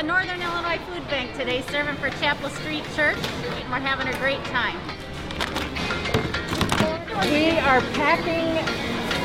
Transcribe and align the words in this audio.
the 0.00 0.06
Northern 0.06 0.40
Illinois 0.40 0.78
Food 0.86 1.06
Bank 1.08 1.36
today, 1.36 1.60
serving 1.68 1.94
for 1.96 2.08
Chapel 2.20 2.48
Street 2.48 2.84
Church. 2.96 3.18
We're 3.68 3.80
having 3.80 4.08
a 4.08 4.16
great 4.18 4.42
time. 4.44 4.78
We 7.30 7.58
are 7.58 7.82
packing 7.92 8.56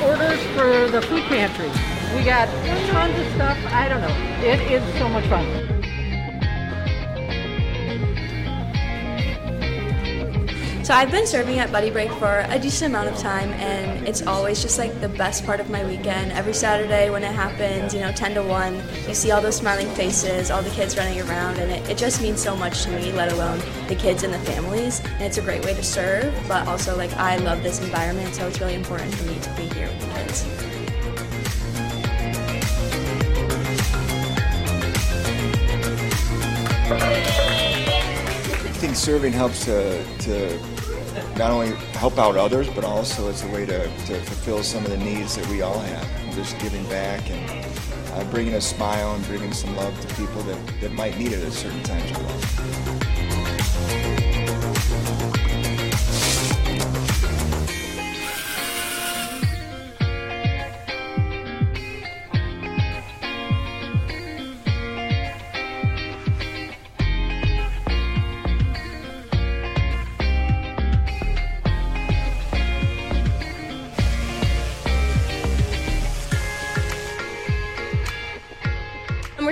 orders 0.04 0.44
for 0.48 0.92
the 0.92 1.02
food 1.02 1.24
pantry. 1.24 1.70
We 2.18 2.26
got 2.26 2.50
tons 2.90 3.18
of 3.18 3.34
stuff. 3.36 3.58
I 3.68 3.88
don't 3.88 4.02
know. 4.02 4.46
It 4.46 4.60
is 4.70 5.00
so 5.00 5.08
much 5.08 5.26
fun. 5.28 5.65
So 10.86 10.94
I've 10.94 11.10
been 11.10 11.26
serving 11.26 11.58
at 11.58 11.72
Buddy 11.72 11.90
Break 11.90 12.12
for 12.12 12.46
a 12.48 12.60
decent 12.60 12.94
amount 12.94 13.10
of 13.10 13.18
time, 13.18 13.50
and 13.54 14.08
it's 14.08 14.22
always 14.28 14.62
just 14.62 14.78
like 14.78 15.02
the 15.02 15.10
best 15.10 15.44
part 15.44 15.60
of 15.60 15.68
my 15.68 15.84
weekend. 15.84 16.32
Every 16.32 16.54
Saturday 16.54 17.10
when 17.10 17.24
it 17.24 17.32
happens, 17.32 17.92
you 17.92 18.02
know, 18.02 18.12
10 18.12 18.36
to 18.36 18.44
1, 18.44 18.84
you 19.08 19.16
see 19.16 19.32
all 19.32 19.42
those 19.42 19.56
smiling 19.56 19.90
faces, 19.96 20.52
all 20.52 20.62
the 20.62 20.70
kids 20.70 20.96
running 20.96 21.20
around, 21.22 21.58
and 21.58 21.72
it, 21.72 21.90
it 21.90 21.98
just 21.98 22.22
means 22.22 22.40
so 22.40 22.56
much 22.56 22.84
to 22.84 22.92
me, 22.92 23.12
let 23.14 23.34
alone 23.34 23.58
the 23.88 23.96
kids 23.96 24.22
and 24.22 24.32
the 24.32 24.38
families. 24.42 25.00
And 25.00 25.24
it's 25.24 25.40
a 25.40 25.42
great 25.42 25.66
way 25.66 25.74
to 25.74 25.84
serve, 25.84 26.32
but 26.48 26.68
also 26.68 26.96
like 26.96 27.14
I 27.14 27.38
love 27.38 27.64
this 27.64 27.82
environment, 27.82 28.36
so 28.36 28.48
it's 28.48 28.60
really 28.60 28.76
important 28.76 29.12
for 29.16 29.24
me 29.24 29.40
to 29.40 29.50
be 29.56 29.64
here 29.74 29.88
with 29.88 30.02
the 30.02 30.20
kids. 30.20 30.75
Think 38.96 39.04
serving 39.04 39.34
helps 39.34 39.66
to, 39.66 40.18
to 40.20 40.58
not 41.38 41.52
only 41.52 41.76
help 41.98 42.18
out 42.18 42.38
others, 42.38 42.70
but 42.70 42.86
also 42.86 43.28
it's 43.28 43.44
a 43.44 43.48
way 43.50 43.66
to, 43.66 43.84
to 43.84 44.22
fulfill 44.22 44.64
some 44.64 44.86
of 44.86 44.90
the 44.90 44.98
needs 44.98 45.36
that 45.36 45.46
we 45.50 45.62
all 45.62 45.80
have. 45.80 46.34
Just 46.34 46.58
giving 46.60 46.88
back 46.88 47.30
and 47.30 47.68
uh, 48.14 48.24
bringing 48.32 48.54
a 48.54 48.62
smile 48.62 49.14
and 49.14 49.26
bringing 49.26 49.52
some 49.52 49.76
love 49.76 50.00
to 50.00 50.16
people 50.16 50.42
that, 50.44 50.80
that 50.80 50.94
might 50.94 51.18
need 51.18 51.34
it 51.34 51.44
at 51.44 51.52
certain 51.52 51.84
times 51.84 52.10
of 52.10 52.22
life. 52.24 52.95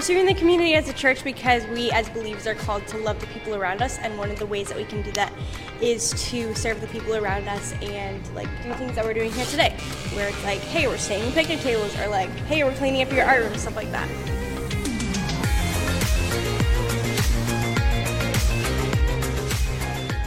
Serving 0.03 0.25
the 0.25 0.33
community 0.33 0.73
as 0.73 0.89
a 0.89 0.93
church 0.93 1.23
because 1.23 1.65
we, 1.67 1.89
as 1.91 2.09
believers, 2.09 2.45
are 2.45 2.55
called 2.55 2.85
to 2.85 2.97
love 2.97 3.17
the 3.21 3.27
people 3.27 3.55
around 3.55 3.81
us. 3.81 3.97
And 3.99 4.17
one 4.17 4.29
of 4.29 4.37
the 4.37 4.45
ways 4.45 4.67
that 4.67 4.75
we 4.75 4.83
can 4.83 5.01
do 5.01 5.13
that 5.13 5.31
is 5.79 6.11
to 6.29 6.53
serve 6.55 6.81
the 6.81 6.87
people 6.87 7.15
around 7.15 7.47
us 7.47 7.73
and 7.81 8.21
like 8.35 8.49
do 8.63 8.73
things 8.73 8.95
that 8.95 9.05
we're 9.05 9.13
doing 9.13 9.31
here 9.31 9.45
today, 9.45 9.69
where 10.13 10.27
it's 10.27 10.43
like, 10.43 10.59
hey, 10.59 10.87
we're 10.87 10.97
staying 10.97 11.31
picnic 11.31 11.61
tables, 11.61 11.97
or 12.01 12.09
like, 12.09 12.29
hey, 12.47 12.65
we're 12.65 12.73
cleaning 12.73 13.01
up 13.01 13.13
your 13.13 13.25
art 13.25 13.43
room, 13.43 13.57
stuff 13.57 13.77
like 13.77 13.89
that. 13.91 14.09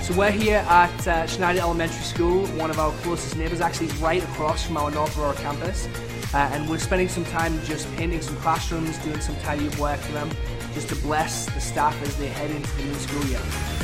So 0.03 0.15
we're 0.15 0.31
here 0.31 0.65
at 0.69 1.07
uh, 1.07 1.27
Schneider 1.27 1.61
Elementary 1.61 2.03
School, 2.03 2.47
one 2.47 2.71
of 2.71 2.79
our 2.79 2.93
closest 3.03 3.37
neighbours, 3.37 3.61
actually 3.61 3.89
right 3.99 4.25
across 4.25 4.65
from 4.65 4.79
our 4.79 4.91
North 4.91 5.19
Aurora 5.19 5.35
campus. 5.35 5.87
Uh, 6.35 6.49
and 6.53 6.69
we're 6.69 6.79
spending 6.79 7.09
some 7.09 7.25
time 7.27 7.59
just 7.65 7.91
painting 7.97 8.21
some 8.21 8.37
classrooms, 8.37 8.99
doing 8.99 9.21
some 9.21 9.37
tidy 9.37 9.69
up 9.69 9.79
work 9.79 10.01
for 10.01 10.13
them, 10.13 10.31
just 10.75 10.89
to 10.89 10.97
bless 10.97 11.47
the 11.47 11.61
staff 11.61 12.01
as 12.03 12.17
they 12.17 12.29
head 12.29 12.51
into 12.51 12.71
the 12.77 12.85
new 12.85 12.95
school 12.95 13.25
year. 13.27 13.76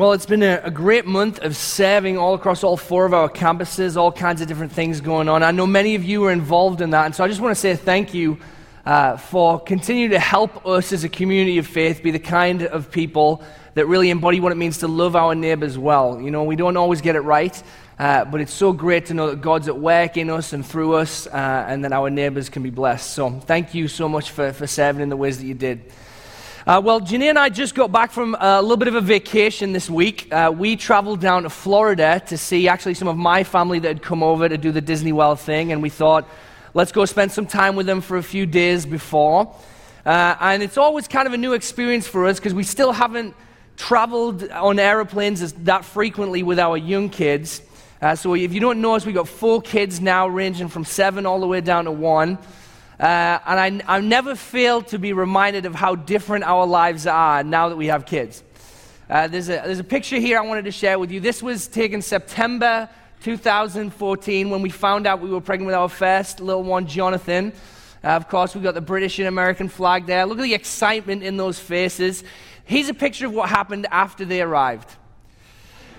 Well, 0.00 0.14
it's 0.14 0.24
been 0.24 0.42
a, 0.42 0.62
a, 0.64 0.70
great 0.70 1.04
month 1.04 1.40
of 1.40 1.54
serving 1.54 2.16
all 2.16 2.32
across 2.32 2.64
all 2.64 2.78
four 2.78 3.04
of 3.04 3.12
our 3.12 3.28
campuses, 3.28 3.98
all 3.98 4.10
kinds 4.10 4.40
of 4.40 4.48
different 4.48 4.72
things 4.72 5.02
going 5.02 5.28
on. 5.28 5.42
I 5.42 5.50
know 5.50 5.66
many 5.66 5.94
of 5.94 6.02
you 6.02 6.24
are 6.24 6.32
involved 6.32 6.80
in 6.80 6.88
that, 6.92 7.04
and 7.04 7.14
so 7.14 7.22
I 7.22 7.28
just 7.28 7.42
want 7.42 7.54
to 7.54 7.60
say 7.60 7.76
thank 7.76 8.14
you 8.14 8.38
uh, 8.86 9.18
for 9.18 9.60
continuing 9.60 10.12
to 10.12 10.18
help 10.18 10.64
us 10.64 10.94
as 10.94 11.04
a 11.04 11.10
community 11.10 11.58
of 11.58 11.66
faith 11.66 12.02
be 12.02 12.12
the 12.12 12.18
kind 12.18 12.62
of 12.62 12.90
people 12.90 13.44
that 13.74 13.88
really 13.88 14.08
embody 14.08 14.40
what 14.40 14.52
it 14.52 14.54
means 14.54 14.78
to 14.78 14.88
love 14.88 15.16
our 15.16 15.34
neighbors 15.34 15.76
well. 15.76 16.18
You 16.18 16.30
know, 16.30 16.44
we 16.44 16.56
don't 16.56 16.78
always 16.78 17.02
get 17.02 17.14
it 17.14 17.20
right, 17.20 17.62
uh, 17.98 18.24
but 18.24 18.40
it's 18.40 18.54
so 18.54 18.72
great 18.72 19.04
to 19.06 19.12
know 19.12 19.28
that 19.28 19.42
God's 19.42 19.68
at 19.68 19.78
work 19.78 20.16
in 20.16 20.30
us 20.30 20.54
and 20.54 20.64
through 20.64 20.94
us, 20.94 21.26
uh, 21.26 21.66
and 21.68 21.84
that 21.84 21.92
our 21.92 22.08
neighbors 22.08 22.48
can 22.48 22.62
be 22.62 22.70
blessed. 22.70 23.10
So 23.10 23.32
thank 23.40 23.74
you 23.74 23.86
so 23.86 24.08
much 24.08 24.30
for, 24.30 24.54
for 24.54 24.66
serving 24.66 25.02
in 25.02 25.10
the 25.10 25.16
ways 25.18 25.36
that 25.40 25.44
you 25.44 25.52
did. 25.52 25.92
Uh, 26.66 26.78
well, 26.84 27.00
Jenny 27.00 27.28
and 27.28 27.38
I 27.38 27.48
just 27.48 27.74
got 27.74 27.90
back 27.90 28.10
from 28.10 28.36
a 28.38 28.60
little 28.60 28.76
bit 28.76 28.88
of 28.88 28.94
a 28.94 29.00
vacation 29.00 29.72
this 29.72 29.88
week. 29.88 30.30
Uh, 30.30 30.52
we 30.54 30.76
traveled 30.76 31.18
down 31.18 31.44
to 31.44 31.50
Florida 31.50 32.22
to 32.26 32.36
see 32.36 32.68
actually 32.68 32.92
some 32.92 33.08
of 33.08 33.16
my 33.16 33.44
family 33.44 33.78
that 33.78 33.88
had 33.88 34.02
come 34.02 34.22
over 34.22 34.46
to 34.46 34.58
do 34.58 34.70
the 34.70 34.82
Disney 34.82 35.10
World 35.10 35.40
thing, 35.40 35.72
and 35.72 35.80
we 35.80 35.88
thought, 35.88 36.28
let's 36.74 36.92
go 36.92 37.06
spend 37.06 37.32
some 37.32 37.46
time 37.46 37.76
with 37.76 37.86
them 37.86 38.02
for 38.02 38.18
a 38.18 38.22
few 38.22 38.44
days 38.44 38.84
before. 38.84 39.54
Uh, 40.04 40.36
and 40.38 40.62
it's 40.62 40.76
always 40.76 41.08
kind 41.08 41.26
of 41.26 41.32
a 41.32 41.38
new 41.38 41.54
experience 41.54 42.06
for 42.06 42.26
us 42.26 42.38
because 42.38 42.52
we 42.52 42.62
still 42.62 42.92
haven't 42.92 43.34
traveled 43.78 44.46
on 44.50 44.78
airplanes 44.78 45.40
as, 45.40 45.54
that 45.54 45.86
frequently 45.86 46.42
with 46.42 46.58
our 46.58 46.76
young 46.76 47.08
kids. 47.08 47.62
Uh, 48.02 48.14
so 48.14 48.34
if 48.34 48.52
you 48.52 48.60
don't 48.60 48.82
know 48.82 48.94
us, 48.94 49.06
we've 49.06 49.14
got 49.14 49.28
four 49.28 49.62
kids 49.62 49.98
now, 49.98 50.28
ranging 50.28 50.68
from 50.68 50.84
seven 50.84 51.24
all 51.24 51.40
the 51.40 51.46
way 51.46 51.62
down 51.62 51.86
to 51.86 51.90
one. 51.90 52.36
Uh, 53.00 53.38
and 53.46 53.82
I, 53.88 53.96
I 53.96 54.00
never 54.00 54.34
fail 54.34 54.82
to 54.82 54.98
be 54.98 55.14
reminded 55.14 55.64
of 55.64 55.74
how 55.74 55.94
different 55.94 56.44
our 56.44 56.66
lives 56.66 57.06
are 57.06 57.42
now 57.42 57.70
that 57.70 57.76
we 57.76 57.86
have 57.86 58.04
kids. 58.04 58.42
Uh, 59.08 59.26
there's, 59.26 59.48
a, 59.48 59.62
there's 59.64 59.78
a 59.78 59.84
picture 59.84 60.18
here 60.18 60.38
I 60.38 60.42
wanted 60.42 60.66
to 60.66 60.70
share 60.70 60.98
with 60.98 61.10
you. 61.10 61.18
This 61.18 61.42
was 61.42 61.66
taken 61.66 62.02
September 62.02 62.90
2014 63.22 64.50
when 64.50 64.60
we 64.60 64.68
found 64.68 65.06
out 65.06 65.22
we 65.22 65.30
were 65.30 65.40
pregnant 65.40 65.68
with 65.68 65.76
our 65.76 65.88
first 65.88 66.40
little 66.40 66.62
one, 66.62 66.86
Jonathan. 66.86 67.54
Uh, 68.04 68.08
of 68.08 68.28
course, 68.28 68.54
we've 68.54 68.62
got 68.62 68.74
the 68.74 68.82
British 68.82 69.18
and 69.18 69.28
American 69.28 69.70
flag 69.70 70.04
there. 70.04 70.26
Look 70.26 70.38
at 70.38 70.42
the 70.42 70.52
excitement 70.52 71.22
in 71.22 71.38
those 71.38 71.58
faces. 71.58 72.22
Here's 72.66 72.90
a 72.90 72.94
picture 72.94 73.24
of 73.24 73.32
what 73.32 73.48
happened 73.48 73.86
after 73.90 74.26
they 74.26 74.42
arrived. 74.42 74.90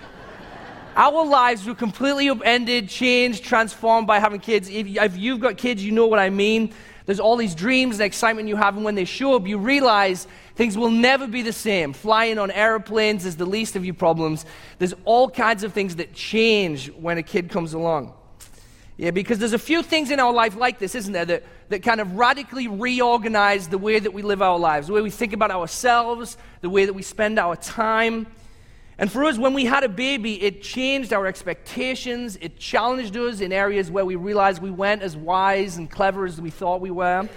Our 0.96 1.26
lives 1.26 1.66
were 1.66 1.74
completely 1.74 2.28
upended, 2.28 2.88
changed, 2.88 3.42
transformed 3.42 4.06
by 4.06 4.20
having 4.20 4.38
kids. 4.38 4.68
If, 4.68 4.86
if 4.86 5.16
you've 5.16 5.40
got 5.40 5.56
kids, 5.56 5.84
you 5.84 5.90
know 5.90 6.06
what 6.06 6.20
I 6.20 6.30
mean. 6.30 6.72
There's 7.06 7.20
all 7.20 7.36
these 7.36 7.54
dreams 7.54 7.96
and 7.96 8.02
excitement 8.02 8.48
you 8.48 8.56
have, 8.56 8.76
and 8.76 8.84
when 8.84 8.94
they 8.94 9.04
show 9.04 9.34
up, 9.34 9.46
you 9.46 9.58
realize 9.58 10.26
things 10.54 10.76
will 10.76 10.90
never 10.90 11.26
be 11.26 11.42
the 11.42 11.52
same. 11.52 11.92
Flying 11.92 12.38
on 12.38 12.50
airplanes 12.50 13.26
is 13.26 13.36
the 13.36 13.46
least 13.46 13.76
of 13.76 13.84
your 13.84 13.94
problems. 13.94 14.44
There's 14.78 14.94
all 15.04 15.28
kinds 15.28 15.64
of 15.64 15.72
things 15.72 15.96
that 15.96 16.12
change 16.12 16.90
when 16.92 17.18
a 17.18 17.22
kid 17.22 17.50
comes 17.50 17.74
along. 17.74 18.14
Yeah, 18.98 19.10
because 19.10 19.38
there's 19.38 19.54
a 19.54 19.58
few 19.58 19.82
things 19.82 20.10
in 20.10 20.20
our 20.20 20.32
life 20.32 20.54
like 20.54 20.78
this, 20.78 20.94
isn't 20.94 21.12
there, 21.12 21.24
that, 21.24 21.42
that 21.70 21.82
kind 21.82 22.00
of 22.00 22.14
radically 22.14 22.68
reorganize 22.68 23.68
the 23.68 23.78
way 23.78 23.98
that 23.98 24.12
we 24.12 24.22
live 24.22 24.42
our 24.42 24.58
lives, 24.58 24.86
the 24.86 24.92
way 24.92 25.00
we 25.00 25.10
think 25.10 25.32
about 25.32 25.50
ourselves, 25.50 26.36
the 26.60 26.70
way 26.70 26.84
that 26.84 26.92
we 26.92 27.02
spend 27.02 27.38
our 27.38 27.56
time. 27.56 28.26
And 28.98 29.10
for 29.10 29.24
us, 29.24 29.38
when 29.38 29.54
we 29.54 29.64
had 29.64 29.84
a 29.84 29.88
baby, 29.88 30.42
it 30.42 30.62
changed 30.62 31.12
our 31.12 31.26
expectations. 31.26 32.36
It 32.40 32.58
challenged 32.58 33.16
us 33.16 33.40
in 33.40 33.52
areas 33.52 33.90
where 33.90 34.04
we 34.04 34.16
realized 34.16 34.62
we 34.62 34.70
weren't 34.70 35.02
as 35.02 35.16
wise 35.16 35.76
and 35.76 35.90
clever 35.90 36.26
as 36.26 36.40
we 36.40 36.50
thought 36.50 36.80
we 36.80 36.90
were. 36.90 37.28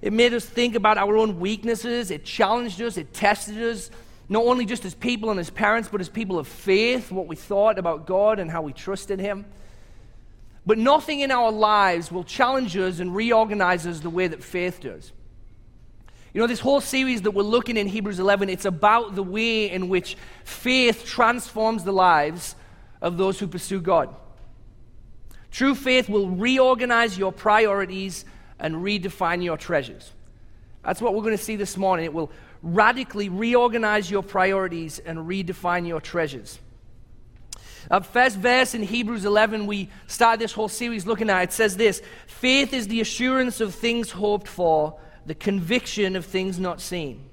It 0.00 0.12
made 0.12 0.32
us 0.32 0.44
think 0.44 0.74
about 0.74 0.96
our 0.96 1.16
own 1.16 1.40
weaknesses. 1.40 2.10
It 2.10 2.24
challenged 2.24 2.80
us. 2.80 2.96
It 2.96 3.12
tested 3.12 3.62
us, 3.62 3.90
not 4.28 4.44
only 4.44 4.64
just 4.64 4.84
as 4.84 4.94
people 4.94 5.30
and 5.30 5.38
as 5.38 5.50
parents, 5.50 5.88
but 5.90 6.00
as 6.00 6.08
people 6.08 6.38
of 6.38 6.48
faith, 6.48 7.12
what 7.12 7.26
we 7.26 7.36
thought 7.36 7.78
about 7.78 8.06
God 8.06 8.38
and 8.38 8.50
how 8.50 8.62
we 8.62 8.72
trusted 8.72 9.20
Him. 9.20 9.44
But 10.64 10.78
nothing 10.78 11.20
in 11.20 11.30
our 11.30 11.50
lives 11.50 12.12
will 12.12 12.24
challenge 12.24 12.76
us 12.76 13.00
and 13.00 13.14
reorganize 13.14 13.86
us 13.86 14.00
the 14.00 14.10
way 14.10 14.26
that 14.28 14.42
faith 14.42 14.80
does. 14.80 15.12
You 16.34 16.40
know, 16.40 16.46
this 16.46 16.60
whole 16.60 16.80
series 16.80 17.22
that 17.22 17.30
we're 17.30 17.42
looking 17.42 17.76
in 17.76 17.86
Hebrews 17.86 18.20
11, 18.20 18.48
it's 18.48 18.64
about 18.64 19.14
the 19.14 19.22
way 19.22 19.70
in 19.70 19.88
which 19.88 20.16
faith 20.44 21.06
transforms 21.06 21.84
the 21.84 21.92
lives 21.92 22.54
of 23.00 23.16
those 23.16 23.38
who 23.38 23.46
pursue 23.46 23.80
God. 23.80 24.14
True 25.50 25.74
faith 25.74 26.08
will 26.08 26.28
reorganize 26.28 27.16
your 27.16 27.32
priorities 27.32 28.24
and 28.58 28.76
redefine 28.76 29.42
your 29.42 29.56
treasures. 29.56 30.12
That's 30.84 31.00
what 31.00 31.14
we're 31.14 31.22
going 31.22 31.36
to 31.36 31.42
see 31.42 31.56
this 31.56 31.76
morning. 31.76 32.04
It 32.04 32.12
will 32.12 32.30
radically 32.62 33.28
reorganize 33.28 34.10
your 34.10 34.22
priorities 34.22 34.98
and 34.98 35.20
redefine 35.20 35.86
your 35.86 36.00
treasures. 36.00 36.58
Uh, 37.90 38.00
first 38.00 38.36
verse 38.36 38.74
in 38.74 38.82
Hebrews 38.82 39.24
11, 39.24 39.66
we 39.66 39.88
start 40.06 40.38
this 40.38 40.52
whole 40.52 40.68
series 40.68 41.06
looking 41.06 41.30
at. 41.30 41.42
It 41.42 41.52
says 41.52 41.76
this 41.76 42.02
Faith 42.26 42.74
is 42.74 42.88
the 42.88 43.00
assurance 43.00 43.60
of 43.60 43.74
things 43.74 44.10
hoped 44.10 44.48
for, 44.48 44.98
the 45.28 45.34
conviction 45.34 46.16
of 46.16 46.24
things 46.24 46.58
not 46.58 46.80
seen. 46.80 47.28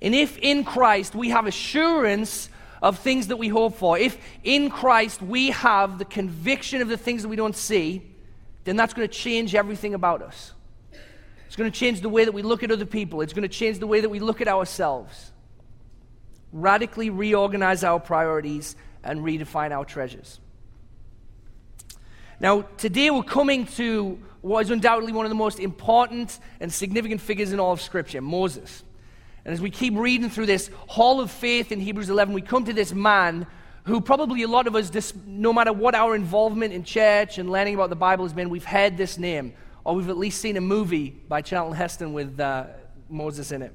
And 0.00 0.14
if 0.14 0.38
in 0.38 0.64
Christ 0.64 1.14
we 1.14 1.28
have 1.28 1.46
assurance 1.46 2.48
of 2.82 2.98
things 2.98 3.26
that 3.26 3.36
we 3.36 3.48
hope 3.48 3.76
for, 3.76 3.98
if 3.98 4.18
in 4.42 4.70
Christ 4.70 5.20
we 5.20 5.50
have 5.50 5.98
the 5.98 6.06
conviction 6.06 6.80
of 6.80 6.88
the 6.88 6.96
things 6.96 7.22
that 7.22 7.28
we 7.28 7.36
don't 7.36 7.54
see, 7.54 8.02
then 8.64 8.76
that's 8.76 8.94
going 8.94 9.06
to 9.06 9.14
change 9.14 9.54
everything 9.54 9.92
about 9.92 10.22
us. 10.22 10.52
It's 11.46 11.56
going 11.56 11.70
to 11.70 11.78
change 11.78 12.00
the 12.00 12.08
way 12.08 12.24
that 12.24 12.32
we 12.32 12.40
look 12.40 12.62
at 12.62 12.70
other 12.70 12.86
people. 12.86 13.20
It's 13.20 13.34
going 13.34 13.42
to 13.42 13.48
change 13.48 13.78
the 13.78 13.86
way 13.86 14.00
that 14.00 14.08
we 14.08 14.18
look 14.18 14.40
at 14.40 14.48
ourselves. 14.48 15.32
Radically 16.50 17.10
reorganize 17.10 17.84
our 17.84 18.00
priorities 18.00 18.74
and 19.02 19.20
redefine 19.20 19.70
our 19.70 19.84
treasures. 19.84 20.40
Now, 22.40 22.62
today 22.78 23.10
we're 23.10 23.22
coming 23.22 23.66
to 23.66 24.18
what 24.44 24.66
is 24.66 24.70
undoubtedly 24.70 25.10
one 25.10 25.24
of 25.24 25.30
the 25.30 25.34
most 25.36 25.58
important 25.58 26.38
and 26.60 26.70
significant 26.70 27.18
figures 27.18 27.52
in 27.52 27.58
all 27.58 27.72
of 27.72 27.80
Scripture 27.80 28.20
Moses. 28.20 28.82
And 29.42 29.54
as 29.54 29.60
we 29.60 29.70
keep 29.70 29.96
reading 29.96 30.28
through 30.28 30.44
this 30.44 30.70
hall 30.86 31.20
of 31.20 31.30
faith 31.30 31.72
in 31.72 31.80
Hebrews 31.80 32.10
11, 32.10 32.34
we 32.34 32.42
come 32.42 32.66
to 32.66 32.74
this 32.74 32.92
man 32.92 33.46
who 33.84 34.02
probably 34.02 34.42
a 34.42 34.48
lot 34.48 34.66
of 34.66 34.76
us, 34.76 35.14
no 35.24 35.50
matter 35.54 35.72
what 35.72 35.94
our 35.94 36.14
involvement 36.14 36.74
in 36.74 36.84
church 36.84 37.38
and 37.38 37.50
learning 37.50 37.74
about 37.74 37.88
the 37.88 37.96
Bible 37.96 38.26
has 38.26 38.34
been, 38.34 38.50
we've 38.50 38.66
heard 38.66 38.98
this 38.98 39.16
name, 39.16 39.54
or 39.82 39.94
we've 39.94 40.10
at 40.10 40.18
least 40.18 40.42
seen 40.42 40.58
a 40.58 40.60
movie 40.60 41.08
by 41.08 41.40
Charlton 41.40 41.74
Heston 41.74 42.12
with 42.12 42.38
uh, 42.38 42.66
Moses 43.08 43.50
in 43.50 43.62
it. 43.62 43.74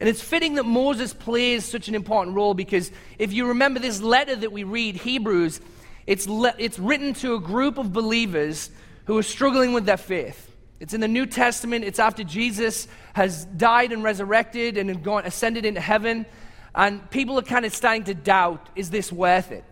And 0.00 0.08
it's 0.08 0.20
fitting 0.20 0.56
that 0.56 0.64
Moses 0.64 1.14
plays 1.14 1.64
such 1.64 1.88
an 1.88 1.94
important 1.94 2.36
role 2.36 2.52
because 2.52 2.92
if 3.18 3.32
you 3.32 3.46
remember 3.46 3.80
this 3.80 4.02
letter 4.02 4.36
that 4.36 4.52
we 4.52 4.64
read, 4.64 4.96
Hebrews, 4.96 5.62
it's, 6.06 6.26
le- 6.26 6.54
it's 6.58 6.78
written 6.78 7.14
to 7.14 7.34
a 7.34 7.40
group 7.40 7.78
of 7.78 7.92
believers 7.92 8.70
who 9.06 9.18
are 9.18 9.22
struggling 9.22 9.72
with 9.72 9.84
their 9.84 9.96
faith. 9.96 10.48
It's 10.80 10.94
in 10.94 11.00
the 11.00 11.08
New 11.08 11.26
Testament. 11.26 11.84
It's 11.84 11.98
after 11.98 12.24
Jesus 12.24 12.88
has 13.14 13.44
died 13.44 13.92
and 13.92 14.02
resurrected 14.02 14.78
and 14.78 15.02
gone, 15.02 15.24
ascended 15.24 15.64
into 15.64 15.80
heaven. 15.80 16.26
And 16.74 17.08
people 17.10 17.38
are 17.38 17.42
kind 17.42 17.64
of 17.64 17.74
starting 17.74 18.04
to 18.04 18.14
doubt 18.14 18.68
is 18.74 18.90
this 18.90 19.12
worth 19.12 19.52
it? 19.52 19.64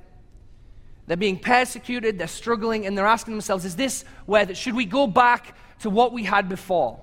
They're 1.06 1.16
being 1.16 1.40
persecuted, 1.40 2.18
they're 2.18 2.28
struggling, 2.28 2.86
and 2.86 2.96
they're 2.96 3.06
asking 3.06 3.34
themselves, 3.34 3.64
is 3.64 3.74
this 3.74 4.04
worth 4.28 4.50
it? 4.50 4.56
Should 4.56 4.76
we 4.76 4.84
go 4.84 5.08
back 5.08 5.56
to 5.80 5.90
what 5.90 6.12
we 6.12 6.22
had 6.22 6.48
before? 6.48 7.00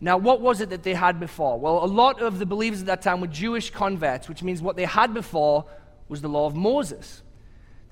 Now, 0.00 0.16
what 0.16 0.40
was 0.40 0.62
it 0.62 0.70
that 0.70 0.82
they 0.82 0.94
had 0.94 1.20
before? 1.20 1.58
Well, 1.58 1.84
a 1.84 1.86
lot 1.86 2.22
of 2.22 2.38
the 2.38 2.46
believers 2.46 2.80
at 2.80 2.86
that 2.86 3.02
time 3.02 3.20
were 3.20 3.26
Jewish 3.26 3.70
converts, 3.70 4.28
which 4.28 4.42
means 4.42 4.62
what 4.62 4.76
they 4.76 4.86
had 4.86 5.12
before 5.12 5.66
was 6.08 6.22
the 6.22 6.28
law 6.28 6.46
of 6.46 6.54
Moses. 6.54 7.22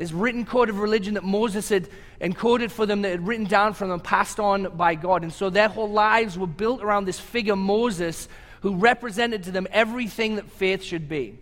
This 0.03 0.11
written 0.11 0.45
code 0.45 0.69
of 0.69 0.81
religion 0.81 1.15
that 1.15 1.23
Moses 1.23 1.69
had 1.69 1.89
encoded 2.21 2.73
for 2.73 2.87
them, 2.87 3.03
that 3.03 3.11
had 3.11 3.25
written 3.25 3.47
down 3.47 3.73
for 3.73 3.87
them, 3.87 4.01
passed 4.01 4.41
on 4.41 4.77
by 4.77 4.97
God. 4.97 5.23
And 5.23 5.33
so 5.33 5.49
their 5.49 5.69
whole 5.69 5.89
lives 5.89 6.37
were 6.37 6.49
built 6.49 6.83
around 6.83 7.05
this 7.05 7.21
figure, 7.21 7.55
Moses, 7.55 8.27
who 8.63 8.75
represented 8.75 9.45
to 9.45 9.53
them 9.53 9.69
everything 9.71 10.35
that 10.35 10.51
faith 10.51 10.83
should 10.83 11.09
be. 11.09 11.39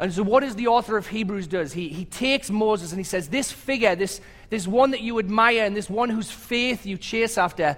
And 0.00 0.12
so, 0.12 0.24
what 0.24 0.42
is 0.42 0.56
the 0.56 0.66
author 0.66 0.96
of 0.96 1.06
Hebrews 1.06 1.46
does? 1.46 1.74
He, 1.74 1.90
he 1.90 2.04
takes 2.04 2.50
Moses 2.50 2.90
and 2.90 2.98
he 2.98 3.04
says, 3.04 3.28
This 3.28 3.52
figure, 3.52 3.94
this, 3.94 4.20
this 4.50 4.66
one 4.66 4.90
that 4.90 5.02
you 5.02 5.20
admire, 5.20 5.64
and 5.64 5.76
this 5.76 5.88
one 5.88 6.10
whose 6.10 6.28
faith 6.28 6.84
you 6.84 6.98
chase 6.98 7.38
after, 7.38 7.76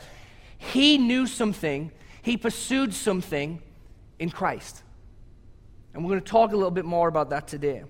he 0.56 0.96
knew 0.96 1.26
something, 1.26 1.92
he 2.22 2.38
pursued 2.38 2.94
something 2.94 3.60
in 4.18 4.30
Christ. 4.30 4.84
And 5.92 6.02
we're 6.02 6.12
going 6.12 6.22
to 6.22 6.30
talk 6.30 6.52
a 6.54 6.56
little 6.56 6.70
bit 6.70 6.86
more 6.86 7.08
about 7.08 7.28
that 7.28 7.46
today. 7.46 7.84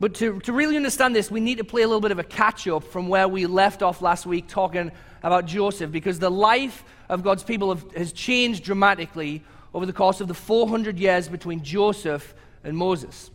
But 0.00 0.14
to, 0.14 0.40
to 0.40 0.52
really 0.54 0.76
understand 0.76 1.14
this, 1.14 1.30
we 1.30 1.40
need 1.40 1.58
to 1.58 1.64
play 1.64 1.82
a 1.82 1.86
little 1.86 2.00
bit 2.00 2.10
of 2.10 2.18
a 2.18 2.24
catch 2.24 2.66
up 2.66 2.84
from 2.84 3.08
where 3.08 3.28
we 3.28 3.44
left 3.44 3.82
off 3.82 4.00
last 4.00 4.24
week 4.24 4.48
talking 4.48 4.90
about 5.22 5.44
Joseph, 5.44 5.92
because 5.92 6.18
the 6.18 6.30
life 6.30 6.82
of 7.10 7.22
God's 7.22 7.42
people 7.42 7.68
have, 7.68 7.92
has 7.92 8.10
changed 8.12 8.64
dramatically 8.64 9.44
over 9.74 9.84
the 9.84 9.92
course 9.92 10.22
of 10.22 10.28
the 10.28 10.34
400 10.34 10.98
years 10.98 11.28
between 11.28 11.62
Joseph 11.62 12.34
and 12.64 12.74
Moses. 12.74 13.30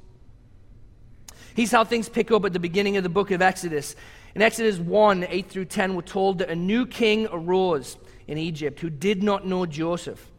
Here's 1.53 1.71
how 1.71 1.83
things 1.83 2.09
pick 2.09 2.31
up 2.31 2.43
at 2.45 2.53
the 2.53 2.59
beginning 2.59 2.97
of 2.97 3.03
the 3.03 3.09
book 3.09 3.29
of 3.29 3.43
Exodus. 3.43 3.95
In 4.33 4.41
Exodus 4.41 4.79
1 4.79 5.27
8 5.29 5.49
through 5.49 5.65
10, 5.65 5.95
we're 5.95 6.01
told 6.01 6.39
that 6.39 6.49
a 6.49 6.55
new 6.55 6.87
king 6.87 7.27
arose 7.31 7.95
in 8.27 8.39
Egypt 8.39 8.79
who 8.79 8.89
did 8.89 9.21
not 9.21 9.45
know 9.45 9.67
Joseph. 9.67 10.31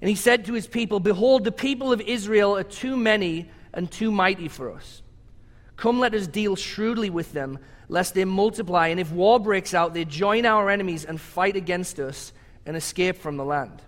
And 0.00 0.08
he 0.08 0.16
said 0.16 0.44
to 0.46 0.54
his 0.54 0.66
people, 0.66 0.98
Behold, 0.98 1.44
the 1.44 1.52
people 1.52 1.92
of 1.92 2.00
Israel 2.00 2.56
are 2.56 2.64
too 2.64 2.96
many 2.96 3.48
and 3.72 3.88
too 3.88 4.10
mighty 4.10 4.48
for 4.48 4.72
us. 4.72 5.02
Come, 5.82 5.98
let 5.98 6.14
us 6.14 6.28
deal 6.28 6.54
shrewdly 6.54 7.10
with 7.10 7.32
them, 7.32 7.58
lest 7.88 8.14
they 8.14 8.24
multiply, 8.24 8.86
and 8.86 9.00
if 9.00 9.10
war 9.10 9.40
breaks 9.40 9.74
out, 9.74 9.94
they 9.94 10.04
join 10.04 10.46
our 10.46 10.70
enemies 10.70 11.04
and 11.04 11.20
fight 11.20 11.56
against 11.56 11.98
us 11.98 12.32
and 12.64 12.76
escape 12.76 13.16
from 13.18 13.36
the 13.36 13.44
land. 13.44 13.82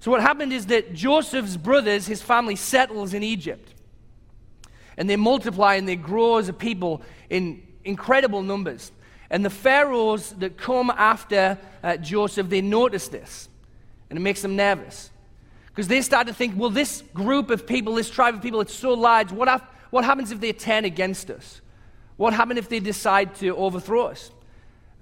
So, 0.00 0.10
what 0.10 0.22
happened 0.22 0.54
is 0.54 0.64
that 0.68 0.94
Joseph's 0.94 1.58
brothers, 1.58 2.06
his 2.06 2.22
family, 2.22 2.56
settles 2.56 3.12
in 3.12 3.22
Egypt. 3.22 3.74
And 4.96 5.10
they 5.10 5.16
multiply 5.16 5.74
and 5.74 5.86
they 5.86 5.96
grow 5.96 6.38
as 6.38 6.48
a 6.48 6.54
people 6.54 7.02
in 7.28 7.62
incredible 7.84 8.40
numbers. 8.40 8.90
And 9.28 9.44
the 9.44 9.50
pharaohs 9.50 10.30
that 10.38 10.56
come 10.56 10.88
after 10.88 11.58
uh, 11.82 11.98
Joseph, 11.98 12.48
they 12.48 12.62
notice 12.62 13.08
this. 13.08 13.50
And 14.08 14.18
it 14.18 14.22
makes 14.22 14.40
them 14.40 14.56
nervous. 14.56 15.10
Because 15.66 15.88
they 15.88 16.00
start 16.00 16.26
to 16.28 16.32
think, 16.32 16.54
well, 16.56 16.70
this 16.70 17.02
group 17.12 17.50
of 17.50 17.66
people, 17.66 17.96
this 17.96 18.08
tribe 18.08 18.34
of 18.34 18.40
people, 18.40 18.62
it's 18.62 18.74
so 18.74 18.94
large. 18.94 19.30
What, 19.30 19.48
what 19.92 20.04
happens 20.04 20.32
if 20.32 20.40
they 20.40 20.54
turn 20.54 20.86
against 20.86 21.30
us? 21.30 21.60
What 22.16 22.32
happens 22.32 22.58
if 22.58 22.70
they 22.70 22.80
decide 22.80 23.34
to 23.36 23.54
overthrow 23.54 24.06
us? 24.06 24.30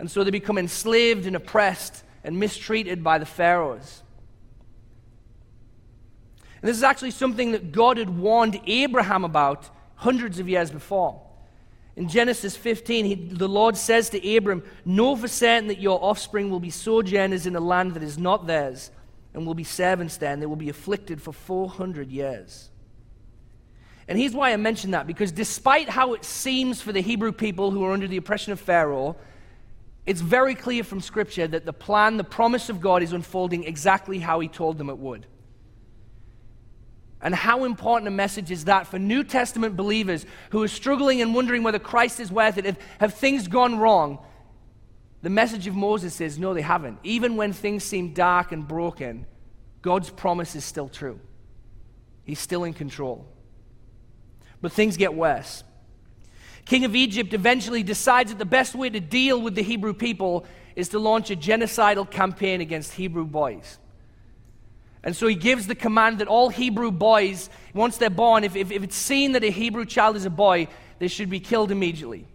And 0.01 0.11
so 0.11 0.25
they 0.25 0.33
become 0.33 0.59
enslaved 0.59 1.27
and 1.27 1.37
oppressed 1.37 2.03
and 2.25 2.41
mistreated 2.41 3.05
by 3.05 3.19
the 3.19 3.25
pharaohs. 3.25 4.03
And 6.61 6.69
this 6.69 6.77
is 6.77 6.83
actually 6.83 7.13
something 7.13 7.53
that 7.53 7.71
God 7.71 7.99
had 7.99 8.19
warned 8.19 8.61
Abraham 8.67 9.23
about 9.23 9.71
hundreds 9.95 10.41
of 10.41 10.49
years 10.49 10.73
before. 10.73 11.23
In 11.95 12.09
Genesis 12.09 12.57
15, 12.57 13.05
he, 13.05 13.15
the 13.15 13.49
Lord 13.49 13.77
says 13.77 14.11
to 14.11 14.37
Abram, 14.37 14.65
Know 14.85 15.15
for 15.15 15.29
certain 15.29 15.69
that 15.69 15.79
your 15.79 16.03
offspring 16.03 16.51
will 16.51 16.59
be 16.59 16.71
sojourners 16.71 17.47
in 17.47 17.55
a 17.55 17.61
land 17.61 17.95
that 17.95 18.03
is 18.03 18.19
not 18.19 18.49
theirs, 18.49 18.91
and 19.35 19.47
will 19.47 19.55
be 19.55 19.63
servants 19.63 20.17
there, 20.17 20.33
and 20.33 20.43
they 20.43 20.47
will 20.47 20.57
be 20.57 20.69
afflicted 20.69 21.23
for 21.23 21.33
400 21.33 22.11
years. 22.11 22.71
And 24.11 24.19
here's 24.19 24.35
why 24.35 24.53
I 24.53 24.57
mention 24.57 24.91
that 24.91 25.07
because 25.07 25.31
despite 25.31 25.89
how 25.89 26.15
it 26.15 26.25
seems 26.25 26.81
for 26.81 26.91
the 26.91 27.01
Hebrew 27.01 27.31
people 27.31 27.71
who 27.71 27.85
are 27.85 27.93
under 27.93 28.09
the 28.09 28.17
oppression 28.17 28.53
of 28.53 28.59
Pharaoh, 28.59 29.15
it's 30.05 30.21
very 30.21 30.57
clear 30.57 30.83
from 30.83 31.01
Scripture 31.01 31.47
that 31.47 31.65
the 31.65 31.73
plan, 31.73 32.17
the 32.17 32.25
promise 32.25 32.69
of 32.69 32.81
God 32.81 33.05
is 33.05 33.13
unfolding 33.13 33.63
exactly 33.63 34.19
how 34.19 34.41
He 34.41 34.49
told 34.49 34.79
them 34.79 34.91
it 34.91 34.99
would. 34.99 35.27
And 37.23 37.33
how 37.33 37.63
important 37.63 38.09
a 38.09 38.11
message 38.11 38.51
is 38.51 38.65
that 38.65 38.89
for 38.89 38.99
New 38.99 39.23
Testament 39.23 39.77
believers 39.77 40.27
who 40.51 40.61
are 40.65 40.69
struggling 40.69 41.23
and 41.23 41.33
wondering 41.33 41.63
whether 41.63 41.79
Christ 41.79 42.19
is 42.19 42.33
worth 42.33 42.59
it? 42.59 42.65
Have, 42.65 42.79
have 42.99 43.15
things 43.15 43.47
gone 43.47 43.79
wrong? 43.79 44.19
The 45.23 45.31
message 45.31 45.69
of 45.69 45.77
Moses 45.77 46.21
is 46.21 46.37
no, 46.37 46.53
they 46.53 46.63
haven't. 46.63 46.99
Even 47.05 47.37
when 47.37 47.53
things 47.53 47.85
seem 47.85 48.13
dark 48.13 48.51
and 48.51 48.67
broken, 48.67 49.27
God's 49.83 50.11
promise 50.11 50.57
is 50.57 50.65
still 50.65 50.89
true. 50.89 51.21
He's 52.25 52.41
still 52.41 52.65
in 52.65 52.75
control. 52.75 53.29
But 54.61 54.73
things 54.73 54.97
get 54.97 55.15
worse. 55.15 55.65
King 56.65 56.85
of 56.85 56.95
Egypt 56.95 57.33
eventually 57.35 57.83
decides 57.83 58.31
that 58.31 58.39
the 58.39 58.45
best 58.45 58.75
way 58.75 58.91
to 58.91 59.01
deal 59.01 59.41
with 59.41 59.55
the 59.55 59.63
Hebrew 59.63 59.95
people 59.95 60.45
is 60.77 60.91
to 60.91 60.99
launch 60.99 61.31
a 61.31 61.37
genocidal 61.37 62.09
campaign 62.09 62.61
against 62.61 62.93
Hebrew 62.93 63.25
boys. 63.25 63.79
And 65.03 65.17
so 65.17 65.27
he 65.27 65.35
gives 65.35 65.67
the 65.67 65.75
command 65.75 66.19
that 66.19 66.29
all 66.29 66.51
Hebrew 66.51 66.91
boys, 66.91 67.49
once 67.73 67.97
they're 67.97 68.11
born, 68.11 68.45
if, 68.45 68.55
if, 68.55 68.71
if, 68.71 68.83
it's 68.83 68.97
seen 68.97 69.33
that 69.33 69.43
a 69.43 69.51
Hebrew 69.51 69.87
child 69.87 70.17
is 70.17 70.27
a 70.27 70.31
boy, 70.31 70.69
they 70.99 71.09
should 71.09 71.31
be 71.31 71.41
killed 71.41 71.71
immediately. 71.71 72.27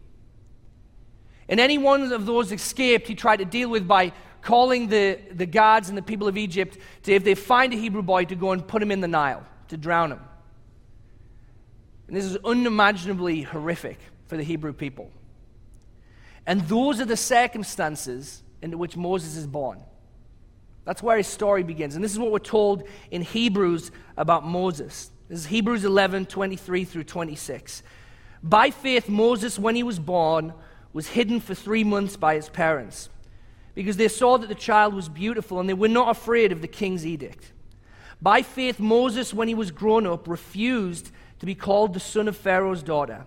And 1.47 1.59
any 1.59 1.77
one 1.77 2.11
of 2.11 2.25
those 2.25 2.51
escaped, 2.51 3.07
he 3.07 3.13
tried 3.13 3.37
to 3.37 3.45
deal 3.45 3.69
with 3.69 3.87
by 3.87 4.13
calling 4.41 4.87
the, 4.87 5.19
the 5.31 5.45
guards 5.45 5.89
and 5.89 5.97
the 5.97 6.01
people 6.01 6.27
of 6.27 6.37
Egypt 6.37 6.77
to, 7.03 7.13
if 7.13 7.23
they 7.23 7.35
find 7.35 7.71
a 7.71 7.77
Hebrew 7.77 8.01
boy, 8.01 8.25
to 8.25 8.35
go 8.35 8.51
and 8.51 8.67
put 8.67 8.81
him 8.81 8.91
in 8.91 8.99
the 8.99 9.07
Nile, 9.07 9.45
to 9.67 9.77
drown 9.77 10.11
him. 10.11 10.19
And 12.07 12.15
this 12.15 12.25
is 12.25 12.37
unimaginably 12.43 13.41
horrific 13.41 13.99
for 14.27 14.37
the 14.37 14.43
Hebrew 14.43 14.73
people. 14.73 15.11
And 16.45 16.61
those 16.61 16.99
are 16.99 17.05
the 17.05 17.17
circumstances 17.17 18.43
into 18.61 18.77
which 18.77 18.95
Moses 18.95 19.35
is 19.35 19.47
born. 19.47 19.81
That's 20.83 21.01
where 21.01 21.17
his 21.17 21.27
story 21.27 21.63
begins. 21.63 21.95
And 21.95 22.03
this 22.03 22.11
is 22.11 22.19
what 22.19 22.31
we're 22.31 22.39
told 22.39 22.83
in 23.09 23.23
Hebrews 23.23 23.91
about 24.17 24.45
Moses. 24.45 25.09
This 25.27 25.39
is 25.39 25.45
Hebrews 25.47 25.83
11 25.83 26.27
23 26.27 26.85
through 26.85 27.05
26. 27.05 27.81
By 28.43 28.69
faith, 28.69 29.09
Moses, 29.09 29.57
when 29.57 29.75
he 29.75 29.81
was 29.81 29.97
born, 29.97 30.53
was 30.93 31.07
hidden 31.07 31.39
for 31.39 31.55
three 31.55 31.83
months 31.83 32.15
by 32.15 32.35
his 32.35 32.47
parents 32.49 33.09
because 33.73 33.97
they 33.97 34.07
saw 34.07 34.37
that 34.37 34.47
the 34.47 34.55
child 34.55 34.93
was 34.93 35.09
beautiful 35.09 35.59
and 35.59 35.67
they 35.67 35.73
were 35.73 35.87
not 35.87 36.09
afraid 36.09 36.51
of 36.51 36.61
the 36.61 36.67
king's 36.67 37.05
edict. 37.05 37.51
By 38.21 38.43
faith, 38.43 38.79
Moses, 38.79 39.33
when 39.33 39.47
he 39.47 39.55
was 39.55 39.71
grown 39.71 40.07
up, 40.07 40.27
refused 40.27 41.11
to 41.39 41.45
be 41.45 41.55
called 41.55 41.93
the 41.93 41.99
son 41.99 42.27
of 42.27 42.37
Pharaoh's 42.37 42.83
daughter, 42.83 43.25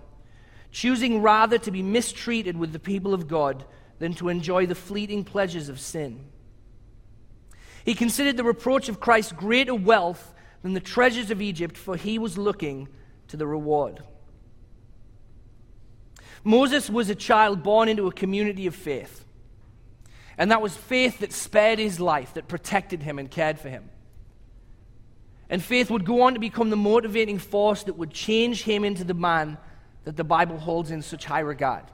choosing 0.70 1.22
rather 1.22 1.58
to 1.58 1.70
be 1.70 1.82
mistreated 1.82 2.56
with 2.56 2.72
the 2.72 2.78
people 2.78 3.14
of 3.14 3.28
God 3.28 3.64
than 3.98 4.14
to 4.14 4.28
enjoy 4.28 4.66
the 4.66 4.74
fleeting 4.74 5.24
pleasures 5.24 5.68
of 5.68 5.80
sin. 5.80 6.24
He 7.84 7.94
considered 7.94 8.36
the 8.36 8.44
reproach 8.44 8.88
of 8.88 9.00
Christ 9.00 9.36
greater 9.36 9.74
wealth 9.74 10.34
than 10.62 10.74
the 10.74 10.80
treasures 10.80 11.30
of 11.30 11.40
Egypt, 11.40 11.76
for 11.76 11.96
he 11.96 12.18
was 12.18 12.36
looking 12.36 12.88
to 13.28 13.36
the 13.36 13.46
reward. 13.46 14.02
Moses 16.44 16.88
was 16.88 17.10
a 17.10 17.14
child 17.14 17.62
born 17.62 17.88
into 17.88 18.06
a 18.06 18.12
community 18.12 18.66
of 18.66 18.74
faith. 18.74 19.24
And 20.36 20.50
that 20.52 20.62
was 20.62 20.76
faith 20.76 21.18
that 21.18 21.32
spared 21.32 21.78
his 21.78 21.98
life, 21.98 22.34
that 22.34 22.46
protected 22.46 23.02
him 23.02 23.18
and 23.18 23.30
cared 23.30 23.58
for 23.58 23.68
him. 23.68 23.90
And 25.50 25.62
faith 25.62 25.90
would 25.90 26.04
go 26.04 26.22
on 26.22 26.34
to 26.34 26.40
become 26.40 26.70
the 26.70 26.76
motivating 26.76 27.38
force 27.38 27.82
that 27.84 27.94
would 27.94 28.12
change 28.12 28.62
him 28.64 28.84
into 28.84 29.04
the 29.04 29.14
man 29.14 29.56
that 30.04 30.16
the 30.16 30.24
Bible 30.24 30.58
holds 30.58 30.90
in 30.90 31.02
such 31.02 31.24
high 31.24 31.40
regard. 31.40 31.84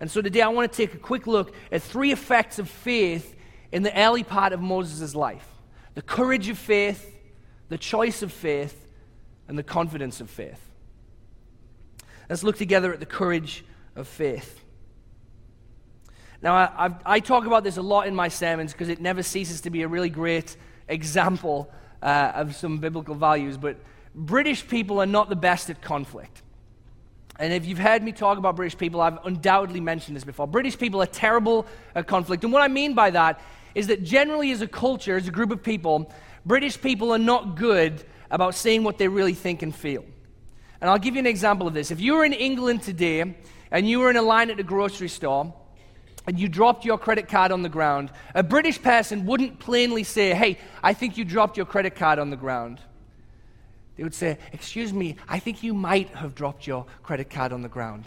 And 0.00 0.10
so 0.10 0.20
today 0.20 0.42
I 0.42 0.48
want 0.48 0.70
to 0.70 0.76
take 0.76 0.94
a 0.94 0.98
quick 0.98 1.26
look 1.26 1.54
at 1.70 1.82
three 1.82 2.12
effects 2.12 2.58
of 2.58 2.68
faith 2.68 3.36
in 3.70 3.82
the 3.82 3.96
early 3.98 4.24
part 4.24 4.52
of 4.52 4.60
Moses' 4.60 5.14
life 5.14 5.48
the 5.94 6.02
courage 6.02 6.48
of 6.48 6.56
faith, 6.56 7.20
the 7.68 7.76
choice 7.76 8.22
of 8.22 8.32
faith, 8.32 8.88
and 9.46 9.58
the 9.58 9.62
confidence 9.62 10.22
of 10.22 10.30
faith. 10.30 10.70
Let's 12.30 12.42
look 12.42 12.56
together 12.56 12.92
at 12.92 13.00
the 13.00 13.06
courage 13.06 13.62
of 13.94 14.08
faith. 14.08 14.58
Now, 16.40 16.54
I, 16.54 16.94
i 17.04 17.20
talk 17.20 17.44
about 17.44 17.62
this 17.62 17.76
a 17.76 17.82
lot 17.82 18.06
in 18.06 18.14
my 18.14 18.28
sermons 18.28 18.72
because 18.72 18.88
it 18.88 19.00
never 19.00 19.22
ceases 19.22 19.60
to 19.62 19.70
be 19.70 19.82
a 19.82 19.88
really 19.88 20.08
great 20.08 20.56
example 20.88 21.70
uh, 22.02 22.32
of 22.34 22.54
some 22.54 22.78
biblical 22.78 23.14
values. 23.14 23.56
But 23.56 23.76
British 24.14 24.66
people 24.66 25.00
are 25.00 25.06
not 25.06 25.28
the 25.28 25.36
best 25.36 25.70
at 25.70 25.80
conflict. 25.80 26.42
And 27.38 27.52
if 27.52 27.64
you've 27.66 27.78
heard 27.78 28.02
me 28.02 28.12
talk 28.12 28.38
about 28.38 28.56
British 28.56 28.76
people, 28.76 29.00
I've 29.00 29.18
undoubtedly 29.24 29.80
mentioned 29.80 30.16
this 30.16 30.24
before. 30.24 30.46
British 30.46 30.78
people 30.78 31.00
are 31.00 31.06
terrible 31.06 31.66
at 31.94 32.06
conflict. 32.06 32.44
And 32.44 32.52
what 32.52 32.62
I 32.62 32.68
mean 32.68 32.94
by 32.94 33.10
that 33.10 33.40
is 33.74 33.86
that 33.86 34.02
generally, 34.02 34.52
as 34.52 34.60
a 34.60 34.68
culture, 34.68 35.16
as 35.16 35.26
a 35.26 35.30
group 35.30 35.50
of 35.50 35.62
people, 35.62 36.12
British 36.44 36.80
people 36.80 37.10
are 37.12 37.18
not 37.18 37.56
good 37.56 38.04
about 38.30 38.54
saying 38.54 38.84
what 38.84 38.98
they 38.98 39.08
really 39.08 39.34
think 39.34 39.62
and 39.62 39.74
feel. 39.74 40.04
And 40.80 40.90
I'll 40.90 40.98
give 40.98 41.14
you 41.14 41.20
an 41.20 41.26
example 41.26 41.66
of 41.66 41.74
this. 41.74 41.90
If 41.90 42.00
you 42.00 42.14
were 42.14 42.24
in 42.24 42.32
England 42.32 42.82
today 42.82 43.34
and 43.70 43.88
you 43.88 44.00
were 44.00 44.10
in 44.10 44.16
a 44.16 44.22
line 44.22 44.50
at 44.50 44.60
a 44.60 44.64
grocery 44.64 45.08
store, 45.08 45.54
and 46.26 46.38
you 46.38 46.48
dropped 46.48 46.84
your 46.84 46.98
credit 46.98 47.28
card 47.28 47.52
on 47.52 47.62
the 47.62 47.68
ground, 47.68 48.10
a 48.34 48.42
British 48.42 48.80
person 48.80 49.26
wouldn't 49.26 49.58
plainly 49.58 50.04
say, 50.04 50.34
Hey, 50.34 50.58
I 50.82 50.94
think 50.94 51.16
you 51.16 51.24
dropped 51.24 51.56
your 51.56 51.66
credit 51.66 51.96
card 51.96 52.18
on 52.18 52.30
the 52.30 52.36
ground. 52.36 52.80
They 53.96 54.02
would 54.02 54.14
say, 54.14 54.38
Excuse 54.52 54.92
me, 54.92 55.16
I 55.28 55.38
think 55.38 55.62
you 55.62 55.74
might 55.74 56.08
have 56.10 56.34
dropped 56.34 56.66
your 56.66 56.86
credit 57.02 57.30
card 57.30 57.52
on 57.52 57.62
the 57.62 57.68
ground. 57.68 58.04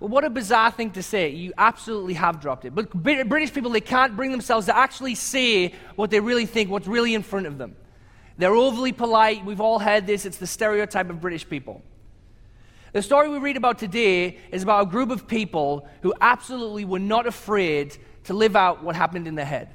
Well, 0.00 0.10
what 0.10 0.24
a 0.24 0.30
bizarre 0.30 0.70
thing 0.70 0.90
to 0.92 1.02
say. 1.02 1.30
You 1.30 1.52
absolutely 1.56 2.14
have 2.14 2.40
dropped 2.40 2.64
it. 2.64 2.74
But 2.74 2.92
British 2.92 3.52
people, 3.52 3.70
they 3.70 3.80
can't 3.80 4.16
bring 4.16 4.32
themselves 4.32 4.66
to 4.66 4.76
actually 4.76 5.14
say 5.14 5.74
what 5.96 6.10
they 6.10 6.20
really 6.20 6.46
think, 6.46 6.68
what's 6.70 6.86
really 6.86 7.14
in 7.14 7.22
front 7.22 7.46
of 7.46 7.58
them. 7.58 7.76
They're 8.36 8.54
overly 8.54 8.92
polite. 8.92 9.44
We've 9.44 9.60
all 9.60 9.78
heard 9.78 10.06
this. 10.06 10.26
It's 10.26 10.38
the 10.38 10.46
stereotype 10.46 11.08
of 11.08 11.20
British 11.20 11.48
people. 11.48 11.82
The 12.94 13.02
story 13.02 13.28
we 13.28 13.38
read 13.38 13.56
about 13.56 13.80
today 13.80 14.38
is 14.52 14.62
about 14.62 14.86
a 14.86 14.88
group 14.88 15.10
of 15.10 15.26
people 15.26 15.88
who 16.02 16.14
absolutely 16.20 16.84
were 16.84 17.00
not 17.00 17.26
afraid 17.26 17.98
to 18.22 18.34
live 18.34 18.54
out 18.54 18.84
what 18.84 18.94
happened 18.94 19.26
in 19.26 19.34
their 19.34 19.44
head. 19.44 19.74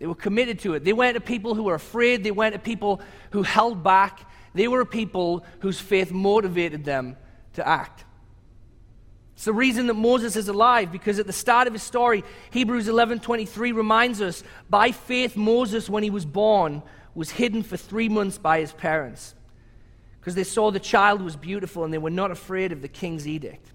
They 0.00 0.08
were 0.08 0.16
committed 0.16 0.58
to 0.60 0.74
it. 0.74 0.82
They 0.82 0.92
weren't 0.92 1.24
people 1.24 1.54
who 1.54 1.62
were 1.62 1.76
afraid, 1.76 2.24
they 2.24 2.32
weren't 2.32 2.60
people 2.64 3.00
who 3.30 3.44
held 3.44 3.84
back. 3.84 4.28
They 4.54 4.66
were 4.66 4.80
a 4.80 4.86
people 4.86 5.44
whose 5.60 5.78
faith 5.78 6.10
motivated 6.10 6.84
them 6.84 7.16
to 7.52 7.66
act. 7.66 8.04
It's 9.36 9.44
the 9.44 9.52
reason 9.52 9.86
that 9.86 9.94
Moses 9.94 10.34
is 10.34 10.48
alive 10.48 10.90
because 10.90 11.20
at 11.20 11.28
the 11.28 11.32
start 11.32 11.68
of 11.68 11.74
his 11.74 11.84
story, 11.84 12.24
Hebrews 12.50 12.88
11:23 12.88 13.72
reminds 13.72 14.20
us, 14.20 14.42
by 14.68 14.90
faith 14.90 15.36
Moses 15.36 15.88
when 15.88 16.02
he 16.02 16.10
was 16.10 16.24
born 16.24 16.82
was 17.14 17.30
hidden 17.30 17.62
for 17.62 17.76
3 17.76 18.08
months 18.08 18.36
by 18.36 18.58
his 18.58 18.72
parents 18.72 19.35
because 20.26 20.34
they 20.34 20.42
saw 20.42 20.72
the 20.72 20.80
child 20.80 21.22
was 21.22 21.36
beautiful 21.36 21.84
and 21.84 21.94
they 21.94 21.98
were 21.98 22.10
not 22.10 22.32
afraid 22.32 22.72
of 22.72 22.82
the 22.82 22.88
king's 22.88 23.28
edict. 23.28 23.70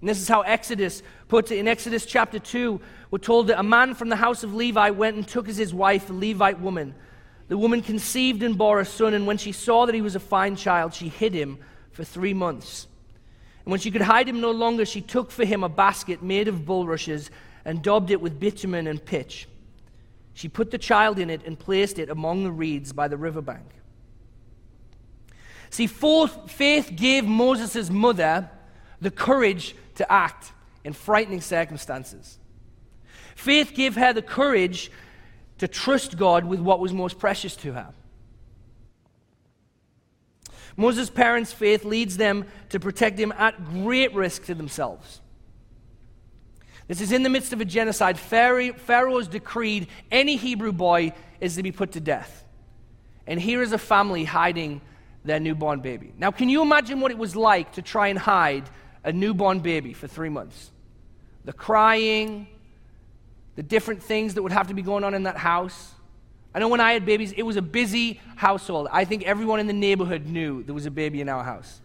And 0.00 0.08
this 0.10 0.20
is 0.20 0.28
how 0.28 0.42
Exodus 0.42 1.02
puts 1.28 1.50
it. 1.50 1.56
In 1.56 1.66
Exodus 1.66 2.04
chapter 2.04 2.38
2, 2.38 2.78
we're 3.10 3.20
told 3.20 3.46
that 3.46 3.58
a 3.58 3.62
man 3.62 3.94
from 3.94 4.10
the 4.10 4.16
house 4.16 4.44
of 4.44 4.52
Levi 4.52 4.90
went 4.90 5.16
and 5.16 5.26
took 5.26 5.48
as 5.48 5.56
his 5.56 5.72
wife 5.72 6.10
a 6.10 6.12
Levite 6.12 6.60
woman. 6.60 6.94
The 7.48 7.56
woman 7.56 7.80
conceived 7.80 8.42
and 8.42 8.58
bore 8.58 8.80
a 8.80 8.84
son, 8.84 9.14
and 9.14 9.26
when 9.26 9.38
she 9.38 9.52
saw 9.52 9.86
that 9.86 9.94
he 9.94 10.02
was 10.02 10.14
a 10.14 10.20
fine 10.20 10.56
child, 10.56 10.92
she 10.92 11.08
hid 11.08 11.32
him 11.32 11.56
for 11.92 12.04
three 12.04 12.34
months. 12.34 12.86
And 13.64 13.70
when 13.70 13.80
she 13.80 13.90
could 13.90 14.02
hide 14.02 14.28
him 14.28 14.42
no 14.42 14.50
longer, 14.50 14.84
she 14.84 15.00
took 15.00 15.30
for 15.30 15.46
him 15.46 15.64
a 15.64 15.70
basket 15.70 16.22
made 16.22 16.48
of 16.48 16.66
bulrushes 16.66 17.30
and 17.64 17.82
daubed 17.82 18.10
it 18.10 18.20
with 18.20 18.38
bitumen 18.38 18.86
and 18.86 19.02
pitch. 19.02 19.48
She 20.34 20.50
put 20.50 20.70
the 20.70 20.76
child 20.76 21.18
in 21.18 21.30
it 21.30 21.46
and 21.46 21.58
placed 21.58 21.98
it 21.98 22.10
among 22.10 22.44
the 22.44 22.52
reeds 22.52 22.92
by 22.92 23.08
the 23.08 23.16
riverbank. 23.16 23.79
See, 25.70 25.86
faith 25.86 26.92
gave 26.94 27.24
Moses' 27.24 27.90
mother 27.90 28.50
the 29.00 29.10
courage 29.10 29.74
to 29.94 30.12
act 30.12 30.52
in 30.84 30.92
frightening 30.92 31.40
circumstances. 31.40 32.38
Faith 33.36 33.72
gave 33.74 33.94
her 33.96 34.12
the 34.12 34.22
courage 34.22 34.90
to 35.58 35.68
trust 35.68 36.18
God 36.18 36.44
with 36.44 36.60
what 36.60 36.80
was 36.80 36.92
most 36.92 37.18
precious 37.18 37.54
to 37.56 37.72
her. 37.72 37.92
Moses' 40.76 41.10
parents' 41.10 41.52
faith 41.52 41.84
leads 41.84 42.16
them 42.16 42.46
to 42.70 42.80
protect 42.80 43.18
him 43.18 43.32
at 43.36 43.64
great 43.64 44.14
risk 44.14 44.44
to 44.46 44.54
themselves. 44.54 45.20
This 46.88 47.00
is 47.00 47.12
in 47.12 47.22
the 47.22 47.28
midst 47.28 47.52
of 47.52 47.60
a 47.60 47.64
genocide. 47.64 48.18
Pharaoh 48.18 49.18
has 49.18 49.28
decreed 49.28 49.86
any 50.10 50.36
Hebrew 50.36 50.72
boy 50.72 51.12
is 51.40 51.54
to 51.54 51.62
be 51.62 51.70
put 51.70 51.92
to 51.92 52.00
death. 52.00 52.44
And 53.26 53.40
here 53.40 53.62
is 53.62 53.72
a 53.72 53.78
family 53.78 54.24
hiding 54.24 54.80
their 55.24 55.40
newborn 55.40 55.80
baby. 55.80 56.12
Now, 56.18 56.30
can 56.30 56.48
you 56.48 56.62
imagine 56.62 57.00
what 57.00 57.10
it 57.10 57.18
was 57.18 57.36
like 57.36 57.72
to 57.72 57.82
try 57.82 58.08
and 58.08 58.18
hide 58.18 58.68
a 59.04 59.12
newborn 59.12 59.60
baby 59.60 59.92
for 59.92 60.06
three 60.06 60.28
months? 60.28 60.70
The 61.44 61.52
crying, 61.52 62.46
the 63.56 63.62
different 63.62 64.02
things 64.02 64.34
that 64.34 64.42
would 64.42 64.52
have 64.52 64.68
to 64.68 64.74
be 64.74 64.82
going 64.82 65.04
on 65.04 65.14
in 65.14 65.24
that 65.24 65.36
house. 65.36 65.92
I 66.54 66.58
know 66.58 66.68
when 66.68 66.80
I 66.80 66.92
had 66.92 67.04
babies, 67.04 67.32
it 67.32 67.42
was 67.42 67.56
a 67.56 67.62
busy 67.62 68.20
household. 68.36 68.88
I 68.90 69.04
think 69.04 69.24
everyone 69.24 69.60
in 69.60 69.66
the 69.66 69.72
neighborhood 69.72 70.26
knew 70.26 70.62
there 70.62 70.74
was 70.74 70.86
a 70.86 70.90
baby 70.90 71.20
in 71.20 71.28
our 71.28 71.44
house. 71.44 71.80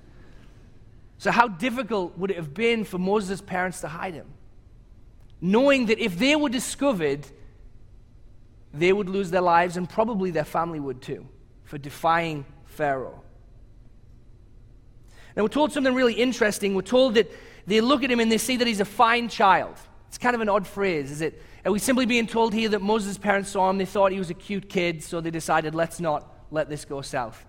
So, 1.18 1.32
how 1.32 1.48
difficult 1.48 2.18
would 2.18 2.32
it 2.32 2.38
have 2.38 2.54
been 2.54 2.84
for 2.84 2.98
Moses' 2.98 3.42
parents 3.42 3.82
to 3.82 3.88
hide 3.88 4.14
him? 4.14 4.28
Knowing 5.40 5.88
that 5.88 6.00
if 6.00 6.18
they 6.18 6.36
were 6.36 6.50
discovered, 6.50 7.26
they 8.74 8.92
would 8.92 9.08
lose 9.08 9.32
their 9.32 9.42
lives 9.42 9.78
and 9.78 9.90
probably 9.90 10.32
their 10.32 10.46
family 10.46 10.80
would 10.80 11.02
too 11.02 11.28
for 11.64 11.78
defying 11.78 12.46
Pharaoh. 12.66 13.22
Now, 15.36 15.44
we're 15.44 15.50
told 15.50 15.72
something 15.72 15.94
really 15.94 16.14
interesting. 16.14 16.76
We're 16.76 16.82
told 16.82 17.16
that 17.16 17.32
they 17.68 17.82
look 17.82 18.04
at 18.04 18.12
him 18.12 18.20
and 18.20 18.32
they 18.32 18.38
see 18.38 18.58
that 18.58 18.68
he's 18.68 18.80
a 18.80 18.86
fine 18.86 19.28
child. 19.28 19.76
It's 20.08 20.18
kind 20.18 20.36
of 20.36 20.42
an 20.42 20.50
odd 20.50 20.66
phrase, 20.66 21.12
is 21.12 21.22
it? 21.22 21.42
Are 21.66 21.72
we 21.72 21.80
simply 21.80 22.06
being 22.06 22.28
told 22.28 22.54
here 22.54 22.70
that 22.70 22.82
Moses' 22.82 23.18
parents 23.18 23.50
saw 23.50 23.70
him, 23.70 23.78
they 23.78 23.86
thought 23.86 24.12
he 24.12 24.20
was 24.20 24.30
a 24.30 24.36
cute 24.36 24.70
kid, 24.70 25.04
so 25.04 25.20
they 25.20 25.32
decided, 25.32 25.76
let's 25.76 26.00
not 26.00 26.32
let 26.52 26.70
this 26.70 26.86
go 26.86 27.02
south? 27.02 27.44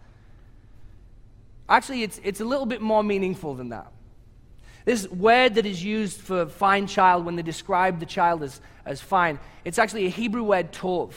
Actually, 1.68 2.02
it's, 2.02 2.20
it's 2.24 2.40
a 2.40 2.44
little 2.44 2.66
bit 2.66 2.80
more 2.80 3.04
meaningful 3.04 3.54
than 3.54 3.68
that. 3.68 3.92
This 4.84 5.08
word 5.08 5.56
that 5.56 5.66
is 5.66 5.82
used 5.82 6.20
for 6.20 6.46
fine 6.46 6.86
child 6.86 7.24
when 7.24 7.36
they 7.36 7.42
describe 7.42 8.00
the 8.00 8.06
child 8.06 8.42
as, 8.42 8.60
as 8.84 9.00
fine, 9.00 9.38
it's 9.64 9.78
actually 9.78 10.06
a 10.06 10.10
Hebrew 10.10 10.44
word, 10.44 10.72
tov. 10.72 11.12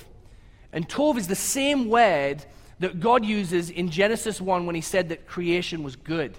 And 0.74 0.90
tov 0.90 1.18
is 1.18 1.28
the 1.28 1.36
same 1.36 1.88
word 1.88 2.44
that 2.80 3.00
God 3.00 3.24
uses 3.26 3.70
in 3.70 3.90
Genesis 3.90 4.42
1 4.42 4.66
when 4.66 4.76
he 4.76 4.82
said 4.82 5.10
that 5.10 5.28
creation 5.28 5.84
was 5.84 5.96
good. 5.96 6.36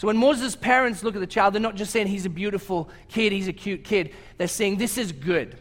So 0.00 0.06
when 0.06 0.16
Moses' 0.16 0.56
parents 0.56 1.04
look 1.04 1.14
at 1.14 1.20
the 1.20 1.26
child, 1.26 1.52
they're 1.52 1.60
not 1.60 1.74
just 1.74 1.90
saying 1.90 2.06
he's 2.06 2.24
a 2.24 2.30
beautiful 2.30 2.88
kid, 3.08 3.32
he's 3.32 3.48
a 3.48 3.52
cute 3.52 3.84
kid. 3.84 4.14
They're 4.38 4.48
saying 4.48 4.78
this 4.78 4.96
is 4.96 5.12
good. 5.12 5.58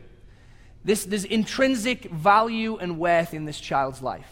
This, 0.82 1.04
there's 1.04 1.26
intrinsic 1.26 2.06
value 2.06 2.78
and 2.78 2.98
worth 2.98 3.34
in 3.34 3.44
this 3.44 3.60
child's 3.60 4.02
life. 4.02 4.32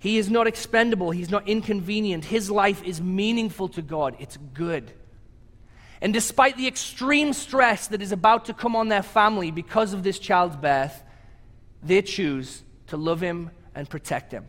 He 0.00 0.18
is 0.18 0.28
not 0.28 0.48
expendable, 0.48 1.12
he's 1.12 1.30
not 1.30 1.46
inconvenient. 1.46 2.24
His 2.24 2.50
life 2.50 2.82
is 2.82 3.00
meaningful 3.00 3.68
to 3.68 3.82
God, 3.82 4.16
it's 4.18 4.36
good. 4.52 4.90
And 6.00 6.12
despite 6.12 6.56
the 6.56 6.66
extreme 6.66 7.32
stress 7.32 7.86
that 7.86 8.02
is 8.02 8.10
about 8.10 8.46
to 8.46 8.52
come 8.52 8.74
on 8.74 8.88
their 8.88 9.04
family 9.04 9.52
because 9.52 9.94
of 9.94 10.02
this 10.02 10.18
child's 10.18 10.56
birth, 10.56 11.04
they 11.84 12.02
choose 12.02 12.64
to 12.88 12.96
love 12.96 13.20
him 13.20 13.52
and 13.76 13.88
protect 13.88 14.32
him. 14.32 14.46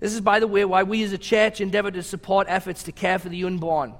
This 0.00 0.12
is, 0.12 0.20
by 0.20 0.40
the 0.40 0.46
way, 0.46 0.64
why 0.64 0.82
we 0.82 1.02
as 1.02 1.12
a 1.12 1.18
church 1.18 1.60
endeavor 1.60 1.90
to 1.90 2.02
support 2.02 2.46
efforts 2.48 2.82
to 2.84 2.92
care 2.92 3.18
for 3.18 3.28
the 3.28 3.44
unborn. 3.44 3.94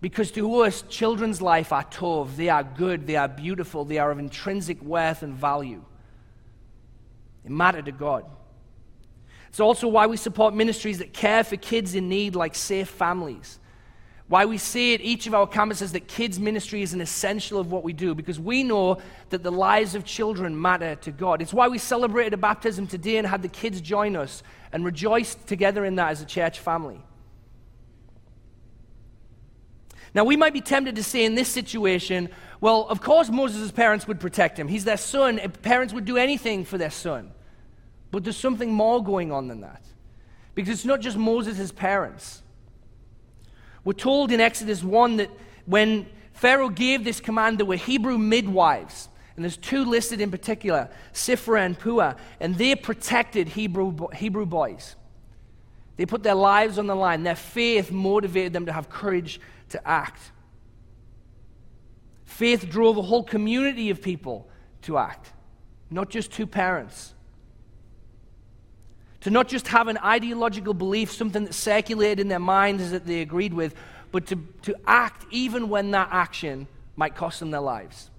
Because 0.00 0.30
to 0.32 0.62
us, 0.62 0.82
children's 0.82 1.40
life 1.40 1.72
are 1.72 1.84
tov, 1.84 2.36
they 2.36 2.48
are 2.48 2.64
good, 2.64 3.06
they 3.06 3.16
are 3.16 3.28
beautiful, 3.28 3.84
they 3.84 3.98
are 3.98 4.10
of 4.10 4.18
intrinsic 4.18 4.82
worth 4.82 5.22
and 5.22 5.34
value. 5.34 5.82
They 7.44 7.50
matter 7.50 7.80
to 7.80 7.92
God. 7.92 8.24
It's 9.48 9.60
also 9.60 9.86
why 9.86 10.06
we 10.06 10.16
support 10.16 10.54
ministries 10.54 10.98
that 10.98 11.12
care 11.12 11.44
for 11.44 11.56
kids 11.56 11.94
in 11.94 12.08
need, 12.08 12.34
like 12.34 12.54
Safe 12.54 12.88
Families. 12.88 13.58
Why 14.32 14.46
we 14.46 14.56
say 14.56 14.94
at 14.94 15.02
each 15.02 15.26
of 15.26 15.34
our 15.34 15.46
campuses 15.46 15.92
that 15.92 16.08
kids' 16.08 16.40
ministry 16.40 16.80
is 16.80 16.94
an 16.94 17.02
essential 17.02 17.60
of 17.60 17.70
what 17.70 17.84
we 17.84 17.92
do, 17.92 18.14
because 18.14 18.40
we 18.40 18.62
know 18.62 18.96
that 19.28 19.42
the 19.42 19.52
lives 19.52 19.94
of 19.94 20.06
children 20.06 20.58
matter 20.58 20.94
to 20.94 21.10
God. 21.10 21.42
It's 21.42 21.52
why 21.52 21.68
we 21.68 21.76
celebrated 21.76 22.32
a 22.32 22.38
baptism 22.38 22.86
today 22.86 23.18
and 23.18 23.26
had 23.26 23.42
the 23.42 23.48
kids 23.48 23.82
join 23.82 24.16
us 24.16 24.42
and 24.72 24.86
rejoiced 24.86 25.46
together 25.46 25.84
in 25.84 25.96
that 25.96 26.12
as 26.12 26.22
a 26.22 26.24
church 26.24 26.60
family. 26.60 26.98
Now, 30.14 30.24
we 30.24 30.38
might 30.38 30.54
be 30.54 30.62
tempted 30.62 30.96
to 30.96 31.02
say 31.02 31.26
in 31.26 31.34
this 31.34 31.50
situation, 31.50 32.30
well, 32.58 32.86
of 32.88 33.02
course 33.02 33.28
Moses' 33.28 33.70
parents 33.70 34.08
would 34.08 34.18
protect 34.18 34.58
him. 34.58 34.66
He's 34.66 34.84
their 34.84 34.96
son. 34.96 35.40
Parents 35.60 35.92
would 35.92 36.06
do 36.06 36.16
anything 36.16 36.64
for 36.64 36.78
their 36.78 36.90
son. 36.90 37.32
But 38.10 38.24
there's 38.24 38.38
something 38.38 38.72
more 38.72 39.04
going 39.04 39.30
on 39.30 39.48
than 39.48 39.60
that. 39.60 39.82
Because 40.54 40.72
it's 40.72 40.86
not 40.86 41.02
just 41.02 41.18
Moses' 41.18 41.70
parents. 41.70 42.41
We're 43.84 43.92
told 43.92 44.30
in 44.32 44.40
Exodus 44.40 44.82
1 44.82 45.16
that 45.16 45.30
when 45.66 46.06
Pharaoh 46.32 46.68
gave 46.68 47.04
this 47.04 47.20
command, 47.20 47.58
there 47.58 47.66
were 47.66 47.76
Hebrew 47.76 48.18
midwives. 48.18 49.08
And 49.36 49.44
there's 49.44 49.56
two 49.56 49.84
listed 49.84 50.20
in 50.20 50.30
particular, 50.30 50.90
Shiphrah 51.14 51.64
and 51.64 51.78
Puah, 51.78 52.16
and 52.38 52.56
they 52.56 52.74
protected 52.74 53.48
Hebrew, 53.48 54.08
Hebrew 54.14 54.44
boys. 54.44 54.94
They 55.96 56.06
put 56.06 56.22
their 56.22 56.34
lives 56.34 56.78
on 56.78 56.86
the 56.86 56.94
line. 56.94 57.22
Their 57.22 57.34
faith 57.34 57.90
motivated 57.90 58.52
them 58.52 58.66
to 58.66 58.72
have 58.72 58.90
courage 58.90 59.40
to 59.70 59.88
act. 59.88 60.20
Faith 62.24 62.68
drove 62.68 62.98
a 62.98 63.02
whole 63.02 63.22
community 63.22 63.90
of 63.90 64.02
people 64.02 64.48
to 64.82 64.98
act, 64.98 65.32
not 65.90 66.10
just 66.10 66.32
two 66.32 66.46
parents 66.46 67.14
to 69.22 69.30
not 69.30 69.48
just 69.48 69.68
have 69.68 69.88
an 69.88 69.98
ideological 69.98 70.74
belief, 70.74 71.12
something 71.12 71.44
that 71.44 71.54
circulated 71.54 72.20
in 72.20 72.28
their 72.28 72.38
minds 72.38 72.90
that 72.90 73.06
they 73.06 73.20
agreed 73.20 73.54
with, 73.54 73.74
but 74.10 74.26
to, 74.26 74.36
to 74.62 74.74
act 74.86 75.24
even 75.30 75.68
when 75.68 75.92
that 75.92 76.08
action 76.10 76.66
might 76.96 77.14
cost 77.14 77.40
them 77.40 77.50
their 77.50 77.60
lives. 77.60 78.10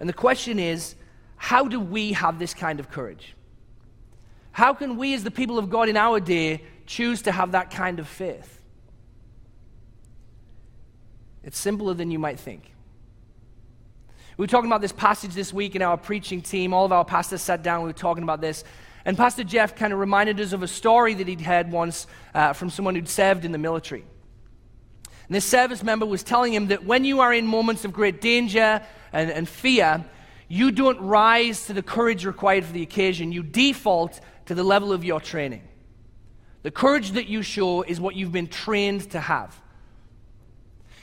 And 0.00 0.08
the 0.08 0.14
question 0.14 0.58
is 0.58 0.94
how 1.36 1.66
do 1.66 1.80
we 1.80 2.12
have 2.12 2.38
this 2.38 2.52
kind 2.52 2.78
of 2.78 2.90
courage? 2.90 3.34
How 4.52 4.74
can 4.74 4.96
we, 4.96 5.14
as 5.14 5.24
the 5.24 5.30
people 5.30 5.58
of 5.58 5.70
God 5.70 5.88
in 5.88 5.96
our 5.96 6.20
day, 6.20 6.62
choose 6.84 7.22
to 7.22 7.32
have 7.32 7.52
that 7.52 7.70
kind 7.70 7.98
of 7.98 8.08
faith? 8.08 8.60
It's 11.42 11.58
simpler 11.58 11.94
than 11.94 12.10
you 12.10 12.18
might 12.18 12.38
think. 12.38 12.72
We 14.38 14.44
were 14.44 14.46
talking 14.46 14.70
about 14.70 14.82
this 14.82 14.92
passage 14.92 15.34
this 15.34 15.52
week 15.52 15.74
in 15.74 15.82
our 15.82 15.96
preaching 15.96 16.42
team. 16.42 16.72
All 16.72 16.84
of 16.84 16.92
our 16.92 17.04
pastors 17.04 17.42
sat 17.42 17.64
down, 17.64 17.82
we 17.82 17.88
were 17.88 17.92
talking 17.92 18.22
about 18.22 18.40
this. 18.40 18.62
And 19.04 19.16
Pastor 19.16 19.42
Jeff 19.42 19.74
kind 19.74 19.92
of 19.92 19.98
reminded 19.98 20.38
us 20.38 20.52
of 20.52 20.62
a 20.62 20.68
story 20.68 21.14
that 21.14 21.26
he'd 21.26 21.40
had 21.40 21.72
once 21.72 22.06
uh, 22.34 22.52
from 22.52 22.70
someone 22.70 22.94
who'd 22.94 23.08
served 23.08 23.44
in 23.44 23.50
the 23.50 23.58
military. 23.58 24.02
And 25.02 25.34
this 25.34 25.44
service 25.44 25.82
member 25.82 26.06
was 26.06 26.22
telling 26.22 26.54
him 26.54 26.68
that 26.68 26.84
when 26.84 27.04
you 27.04 27.18
are 27.18 27.34
in 27.34 27.48
moments 27.48 27.84
of 27.84 27.92
great 27.92 28.20
danger 28.20 28.80
and, 29.12 29.28
and 29.28 29.48
fear, 29.48 30.04
you 30.46 30.70
don't 30.70 31.00
rise 31.00 31.66
to 31.66 31.72
the 31.72 31.82
courage 31.82 32.24
required 32.24 32.64
for 32.64 32.72
the 32.72 32.82
occasion. 32.82 33.32
You 33.32 33.42
default 33.42 34.20
to 34.46 34.54
the 34.54 34.62
level 34.62 34.92
of 34.92 35.02
your 35.02 35.20
training. 35.20 35.66
The 36.62 36.70
courage 36.70 37.10
that 37.12 37.26
you 37.26 37.42
show 37.42 37.82
is 37.82 38.00
what 38.00 38.14
you've 38.14 38.30
been 38.30 38.46
trained 38.46 39.10
to 39.10 39.20
have. 39.20 39.60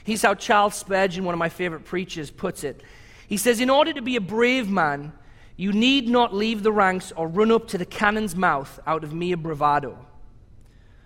Here's 0.04 0.22
how 0.22 0.32
Charles 0.32 0.74
Spurgeon, 0.74 1.24
one 1.24 1.34
of 1.34 1.38
my 1.38 1.50
favorite 1.50 1.84
preachers, 1.84 2.30
puts 2.30 2.64
it. 2.64 2.82
He 3.26 3.36
says, 3.36 3.60
In 3.60 3.70
order 3.70 3.92
to 3.92 4.02
be 4.02 4.16
a 4.16 4.20
brave 4.20 4.70
man, 4.70 5.12
you 5.56 5.72
need 5.72 6.08
not 6.08 6.34
leave 6.34 6.62
the 6.62 6.72
ranks 6.72 7.12
or 7.16 7.26
run 7.28 7.50
up 7.50 7.68
to 7.68 7.78
the 7.78 7.86
cannon's 7.86 8.36
mouth 8.36 8.78
out 8.86 9.04
of 9.04 9.14
mere 9.14 9.36
bravado. 9.36 10.06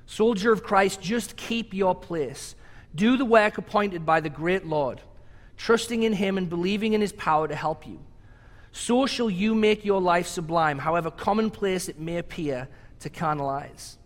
Soldier 0.07 0.53
of 0.53 0.65
Christ, 0.65 1.01
just 1.01 1.37
keep 1.37 1.73
your 1.73 1.95
place. 1.95 2.57
Do 2.95 3.17
the 3.17 3.25
work 3.25 3.59
appointed 3.59 4.05
by 4.05 4.21
the 4.21 4.29
great 4.29 4.67
Lord, 4.67 5.01
trusting 5.57 6.03
in 6.03 6.15
Him 6.15 6.37
and 6.37 6.51
believing 6.51 6.95
in 6.95 7.01
His 7.01 7.13
power 7.13 7.47
to 7.47 7.55
help 7.55 7.87
you. 7.87 8.01
So 8.73 9.07
shall 9.07 9.31
you 9.31 9.55
make 9.55 9.85
your 9.85 10.01
life 10.01 10.27
sublime, 10.27 10.79
however 10.79 11.11
commonplace 11.11 11.89
it 11.89 12.01
may 12.01 12.19
appear 12.19 12.69
to 13.01 13.11
carnal 13.11 13.49
eyes. 13.49 13.99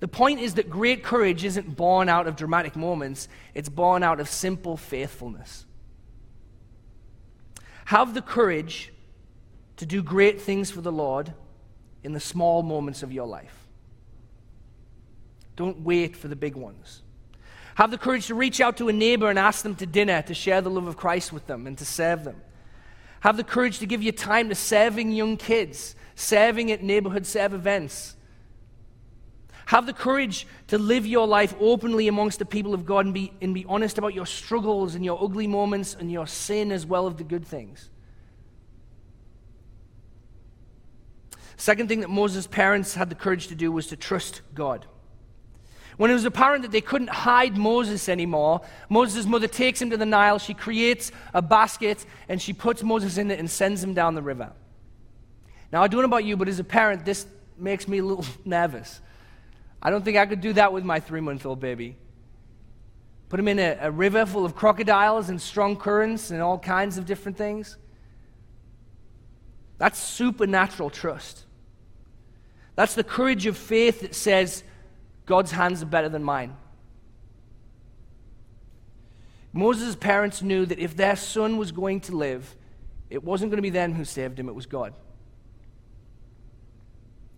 The 0.00 0.08
point 0.08 0.40
is 0.40 0.54
that 0.54 0.68
great 0.68 1.02
courage 1.02 1.44
isn't 1.44 1.76
born 1.76 2.08
out 2.08 2.26
of 2.26 2.36
dramatic 2.36 2.76
moments, 2.76 3.28
it's 3.54 3.68
born 3.68 4.02
out 4.02 4.20
of 4.20 4.28
simple 4.28 4.76
faithfulness. 4.76 5.66
Have 7.86 8.14
the 8.14 8.22
courage 8.22 8.92
to 9.76 9.86
do 9.86 10.02
great 10.02 10.40
things 10.40 10.70
for 10.70 10.80
the 10.80 10.92
Lord 10.92 11.32
in 12.02 12.12
the 12.12 12.20
small 12.20 12.62
moments 12.62 13.02
of 13.02 13.12
your 13.12 13.26
life. 13.26 13.66
Don't 15.56 15.80
wait 15.80 16.16
for 16.16 16.28
the 16.28 16.36
big 16.36 16.56
ones. 16.56 17.02
Have 17.76 17.90
the 17.90 17.98
courage 17.98 18.26
to 18.28 18.34
reach 18.34 18.60
out 18.60 18.76
to 18.76 18.88
a 18.88 18.92
neighbor 18.92 19.28
and 19.28 19.38
ask 19.38 19.62
them 19.62 19.74
to 19.76 19.86
dinner 19.86 20.22
to 20.22 20.34
share 20.34 20.60
the 20.60 20.70
love 20.70 20.86
of 20.86 20.96
Christ 20.96 21.32
with 21.32 21.46
them 21.46 21.66
and 21.66 21.76
to 21.78 21.84
serve 21.84 22.24
them. 22.24 22.40
Have 23.20 23.36
the 23.36 23.44
courage 23.44 23.78
to 23.78 23.86
give 23.86 24.02
your 24.02 24.12
time 24.12 24.48
to 24.48 24.54
serving 24.54 25.12
young 25.12 25.36
kids, 25.36 25.96
serving 26.14 26.70
at 26.70 26.82
neighborhood 26.82 27.26
serve 27.26 27.54
events. 27.54 28.16
Have 29.66 29.86
the 29.86 29.92
courage 29.92 30.46
to 30.68 30.78
live 30.78 31.06
your 31.06 31.26
life 31.26 31.54
openly 31.58 32.08
amongst 32.08 32.38
the 32.38 32.44
people 32.44 32.74
of 32.74 32.84
God 32.84 33.06
and 33.06 33.14
be, 33.14 33.32
and 33.40 33.54
be 33.54 33.64
honest 33.66 33.98
about 33.98 34.14
your 34.14 34.26
struggles 34.26 34.94
and 34.94 35.04
your 35.04 35.22
ugly 35.22 35.46
moments 35.46 35.96
and 35.98 36.12
your 36.12 36.26
sin 36.26 36.70
as 36.70 36.84
well 36.84 37.06
as 37.06 37.14
the 37.14 37.24
good 37.24 37.46
things. 37.46 37.88
Second 41.56 41.88
thing 41.88 42.00
that 42.00 42.10
Moses' 42.10 42.46
parents 42.46 42.94
had 42.94 43.08
the 43.08 43.14
courage 43.14 43.46
to 43.48 43.54
do 43.54 43.72
was 43.72 43.86
to 43.86 43.96
trust 43.96 44.42
God. 44.54 44.86
When 45.96 46.10
it 46.10 46.14
was 46.14 46.24
apparent 46.24 46.62
that 46.62 46.72
they 46.72 46.80
couldn't 46.80 47.10
hide 47.10 47.56
Moses 47.56 48.08
anymore, 48.08 48.62
Moses' 48.88 49.26
mother 49.26 49.46
takes 49.46 49.80
him 49.80 49.90
to 49.90 49.96
the 49.96 50.04
Nile. 50.04 50.38
She 50.38 50.52
creates 50.52 51.12
a 51.32 51.40
basket 51.40 52.04
and 52.28 52.42
she 52.42 52.52
puts 52.52 52.82
Moses 52.82 53.16
in 53.16 53.30
it 53.30 53.38
and 53.38 53.48
sends 53.48 53.82
him 53.82 53.94
down 53.94 54.14
the 54.14 54.22
river. 54.22 54.52
Now, 55.72 55.82
I 55.82 55.88
don't 55.88 56.00
know 56.00 56.06
about 56.06 56.24
you, 56.24 56.36
but 56.36 56.48
as 56.48 56.58
a 56.58 56.64
parent, 56.64 57.04
this 57.04 57.26
makes 57.56 57.86
me 57.86 57.98
a 57.98 58.04
little 58.04 58.26
nervous. 58.44 59.00
I 59.84 59.90
don't 59.90 60.04
think 60.04 60.16
I 60.16 60.24
could 60.24 60.40
do 60.40 60.54
that 60.54 60.72
with 60.72 60.82
my 60.82 60.98
three 60.98 61.20
month 61.20 61.44
old 61.44 61.60
baby. 61.60 61.96
Put 63.28 63.38
him 63.38 63.48
in 63.48 63.58
a, 63.58 63.76
a, 63.80 63.90
river 63.90 64.24
full 64.24 64.44
of 64.44 64.54
crocodiles 64.54 65.28
and 65.28 65.40
strong 65.40 65.76
currents 65.76 66.30
and 66.30 66.40
all 66.40 66.58
kinds 66.58 66.98
of 66.98 67.04
different 67.04 67.36
things. 67.36 67.76
That's 69.78 69.98
supernatural 69.98 70.90
trust. 70.90 71.44
That's 72.76 72.94
the 72.94 73.04
courage 73.04 73.46
of 73.46 73.56
faith 73.56 74.00
that 74.00 74.14
says, 74.14 74.64
God's 75.26 75.50
hands 75.50 75.82
are 75.82 75.86
better 75.86 76.08
than 76.08 76.22
mine. 76.22 76.56
Moses' 79.52 79.94
parents 79.94 80.42
knew 80.42 80.66
that 80.66 80.78
if 80.78 80.96
their 80.96 81.16
son 81.16 81.56
was 81.56 81.72
going 81.72 82.00
to 82.02 82.16
live, 82.16 82.56
it 83.10 83.22
wasn't 83.22 83.50
going 83.50 83.58
to 83.58 83.62
be 83.62 83.70
them 83.70 83.94
who 83.94 84.04
saved 84.04 84.38
him, 84.38 84.48
it 84.48 84.54
was 84.54 84.66
God. 84.66 84.94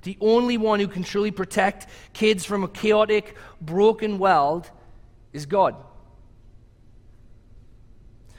The 0.07 0.17
only 0.21 0.57
one 0.57 0.79
who 0.79 0.87
can 0.87 1.03
truly 1.03 1.33
protect 1.33 1.89
kids 2.13 2.45
from 2.45 2.63
a 2.63 2.69
chaotic, 2.69 3.35
broken 3.61 4.21
world 4.21 4.71
is 5.33 5.47
God. 5.47 5.75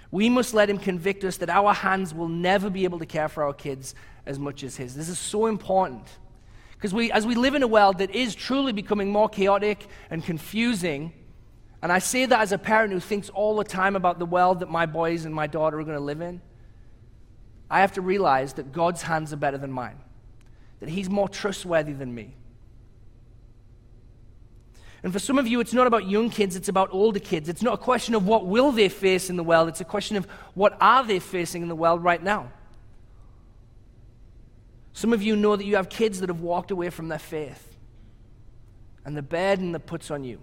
We 0.09 0.29
must 0.29 0.53
let 0.53 0.69
Him 0.69 0.77
convict 0.77 1.25
us 1.25 1.35
that 1.37 1.49
our 1.49 1.73
hands 1.73 2.13
will 2.13 2.29
never 2.29 2.69
be 2.69 2.85
able 2.85 2.99
to 2.99 3.05
care 3.05 3.27
for 3.27 3.43
our 3.43 3.51
kids 3.51 3.95
as 4.25 4.39
much 4.39 4.63
as 4.63 4.77
His. 4.77 4.95
This 4.95 5.09
is 5.09 5.19
so 5.19 5.47
important. 5.47 6.07
Because 6.71 6.93
we, 6.93 7.11
as 7.11 7.27
we 7.27 7.35
live 7.35 7.53
in 7.53 7.63
a 7.63 7.67
world 7.67 7.97
that 7.97 8.15
is 8.15 8.33
truly 8.33 8.71
becoming 8.71 9.11
more 9.11 9.27
chaotic 9.27 9.87
and 10.09 10.23
confusing, 10.23 11.11
and 11.81 11.91
I 11.91 11.99
say 11.99 12.25
that 12.25 12.39
as 12.39 12.53
a 12.53 12.57
parent 12.57 12.93
who 12.93 13.01
thinks 13.01 13.27
all 13.27 13.57
the 13.57 13.65
time 13.65 13.97
about 13.97 14.19
the 14.19 14.25
world 14.25 14.61
that 14.61 14.69
my 14.69 14.85
boys 14.85 15.25
and 15.25 15.35
my 15.35 15.47
daughter 15.47 15.77
are 15.81 15.83
going 15.83 15.97
to 15.97 16.01
live 16.01 16.21
in, 16.21 16.39
I 17.69 17.81
have 17.81 17.91
to 17.95 18.01
realize 18.01 18.53
that 18.53 18.71
God's 18.71 19.01
hands 19.01 19.33
are 19.33 19.37
better 19.37 19.57
than 19.57 19.73
mine 19.73 19.99
that 20.79 20.89
He's 20.89 21.09
more 21.09 21.29
trustworthy 21.29 21.93
than 21.93 22.13
me. 22.13 22.35
And 25.03 25.13
for 25.13 25.19
some 25.19 25.37
of 25.37 25.47
you, 25.47 25.59
it's 25.59 25.73
not 25.73 25.87
about 25.87 26.09
young 26.09 26.29
kids, 26.29 26.55
it's 26.55 26.69
about 26.69 26.89
older 26.91 27.19
kids. 27.19 27.49
It's 27.49 27.61
not 27.61 27.75
a 27.75 27.77
question 27.77 28.15
of 28.15 28.25
what 28.25 28.45
will 28.45 28.71
they 28.71 28.89
face 28.89 29.29
in 29.29 29.35
the 29.35 29.43
world, 29.43 29.69
it's 29.69 29.81
a 29.81 29.85
question 29.85 30.17
of 30.17 30.25
what 30.53 30.77
are 30.81 31.03
they 31.03 31.19
facing 31.19 31.61
in 31.61 31.69
the 31.69 31.75
world 31.75 32.03
right 32.03 32.21
now. 32.21 32.51
Some 34.93 35.13
of 35.13 35.21
you 35.21 35.35
know 35.35 35.55
that 35.55 35.65
you 35.65 35.75
have 35.75 35.89
kids 35.89 36.21
that 36.21 36.29
have 36.29 36.41
walked 36.41 36.71
away 36.71 36.89
from 36.89 37.07
their 37.07 37.19
faith 37.19 37.77
and 39.05 39.15
the 39.15 39.21
burden 39.21 39.71
that 39.73 39.81
puts 39.81 40.09
on 40.09 40.23
you, 40.23 40.39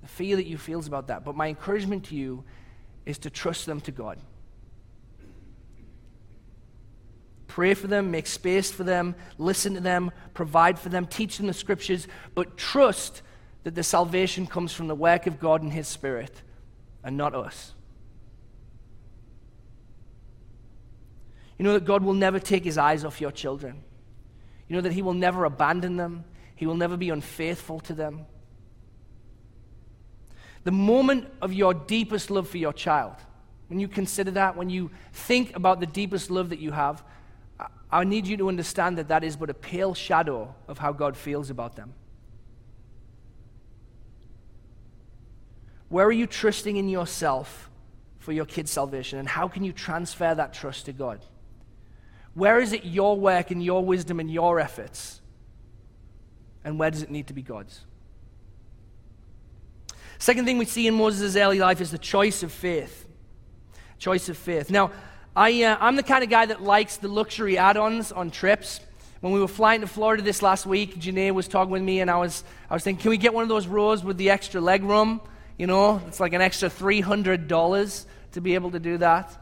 the 0.00 0.08
fear 0.08 0.34
that 0.36 0.46
you 0.46 0.56
feel 0.56 0.80
about 0.80 1.08
that. 1.08 1.24
But 1.24 1.36
my 1.36 1.48
encouragement 1.48 2.06
to 2.06 2.16
you 2.16 2.42
is 3.04 3.18
to 3.18 3.30
trust 3.30 3.66
them 3.66 3.80
to 3.82 3.92
God. 3.92 4.18
Pray 7.58 7.74
for 7.74 7.88
them, 7.88 8.08
make 8.12 8.28
space 8.28 8.70
for 8.70 8.84
them, 8.84 9.16
listen 9.36 9.74
to 9.74 9.80
them, 9.80 10.12
provide 10.32 10.78
for 10.78 10.90
them, 10.90 11.04
teach 11.04 11.38
them 11.38 11.48
the 11.48 11.52
scriptures, 11.52 12.06
but 12.36 12.56
trust 12.56 13.20
that 13.64 13.74
the 13.74 13.82
salvation 13.82 14.46
comes 14.46 14.72
from 14.72 14.86
the 14.86 14.94
work 14.94 15.26
of 15.26 15.40
God 15.40 15.60
and 15.62 15.72
His 15.72 15.88
Spirit 15.88 16.30
and 17.02 17.16
not 17.16 17.34
us. 17.34 17.74
You 21.58 21.64
know 21.64 21.72
that 21.72 21.84
God 21.84 22.04
will 22.04 22.14
never 22.14 22.38
take 22.38 22.62
His 22.62 22.78
eyes 22.78 23.04
off 23.04 23.20
your 23.20 23.32
children. 23.32 23.82
You 24.68 24.76
know 24.76 24.82
that 24.82 24.92
He 24.92 25.02
will 25.02 25.12
never 25.12 25.44
abandon 25.44 25.96
them, 25.96 26.22
He 26.54 26.64
will 26.64 26.76
never 26.76 26.96
be 26.96 27.10
unfaithful 27.10 27.80
to 27.80 27.92
them. 27.92 28.26
The 30.62 30.70
moment 30.70 31.26
of 31.42 31.52
your 31.52 31.74
deepest 31.74 32.30
love 32.30 32.48
for 32.48 32.58
your 32.58 32.72
child, 32.72 33.16
when 33.66 33.80
you 33.80 33.88
consider 33.88 34.30
that, 34.30 34.56
when 34.56 34.70
you 34.70 34.92
think 35.12 35.56
about 35.56 35.80
the 35.80 35.86
deepest 35.86 36.30
love 36.30 36.50
that 36.50 36.60
you 36.60 36.70
have, 36.70 37.02
I 37.90 38.04
need 38.04 38.26
you 38.26 38.36
to 38.36 38.48
understand 38.48 38.98
that 38.98 39.08
that 39.08 39.24
is 39.24 39.36
but 39.36 39.48
a 39.50 39.54
pale 39.54 39.94
shadow 39.94 40.54
of 40.66 40.78
how 40.78 40.92
God 40.92 41.16
feels 41.16 41.48
about 41.50 41.76
them. 41.76 41.94
Where 45.88 46.06
are 46.06 46.12
you 46.12 46.26
trusting 46.26 46.76
in 46.76 46.88
yourself 46.88 47.70
for 48.18 48.32
your 48.32 48.44
kid's 48.44 48.70
salvation? 48.70 49.18
And 49.18 49.26
how 49.26 49.48
can 49.48 49.64
you 49.64 49.72
transfer 49.72 50.34
that 50.34 50.52
trust 50.52 50.84
to 50.86 50.92
God? 50.92 51.24
Where 52.34 52.60
is 52.60 52.72
it 52.72 52.84
your 52.84 53.18
work 53.18 53.50
and 53.50 53.62
your 53.62 53.82
wisdom 53.82 54.20
and 54.20 54.30
your 54.30 54.60
efforts? 54.60 55.22
And 56.62 56.78
where 56.78 56.90
does 56.90 57.02
it 57.02 57.10
need 57.10 57.26
to 57.28 57.32
be 57.32 57.42
God's? 57.42 57.84
Second 60.18 60.44
thing 60.44 60.58
we 60.58 60.66
see 60.66 60.86
in 60.86 60.94
Moses' 60.94 61.36
early 61.36 61.58
life 61.58 61.80
is 61.80 61.90
the 61.90 61.98
choice 61.98 62.42
of 62.42 62.52
faith. 62.52 63.06
Choice 63.98 64.28
of 64.28 64.36
faith. 64.36 64.70
Now, 64.70 64.90
I, 65.38 65.62
uh, 65.62 65.76
I'm 65.78 65.94
the 65.94 66.02
kind 66.02 66.24
of 66.24 66.30
guy 66.30 66.46
that 66.46 66.64
likes 66.64 66.96
the 66.96 67.06
luxury 67.06 67.58
add 67.58 67.76
ons 67.76 68.10
on 68.10 68.32
trips. 68.32 68.80
When 69.20 69.32
we 69.32 69.38
were 69.38 69.46
flying 69.46 69.82
to 69.82 69.86
Florida 69.86 70.20
this 70.20 70.42
last 70.42 70.66
week, 70.66 70.96
Janae 70.96 71.30
was 71.30 71.46
talking 71.46 71.70
with 71.70 71.82
me, 71.82 72.00
and 72.00 72.10
I 72.10 72.16
was, 72.16 72.42
I 72.68 72.74
was 72.74 72.82
thinking, 72.82 73.02
can 73.02 73.10
we 73.10 73.18
get 73.18 73.32
one 73.32 73.44
of 73.44 73.48
those 73.48 73.68
rows 73.68 74.02
with 74.02 74.16
the 74.16 74.30
extra 74.30 74.60
leg 74.60 74.82
room? 74.82 75.20
You 75.56 75.68
know, 75.68 76.02
it's 76.08 76.18
like 76.18 76.32
an 76.32 76.40
extra 76.40 76.68
$300 76.68 78.06
to 78.32 78.40
be 78.40 78.56
able 78.56 78.72
to 78.72 78.80
do 78.80 78.98
that. 78.98 79.40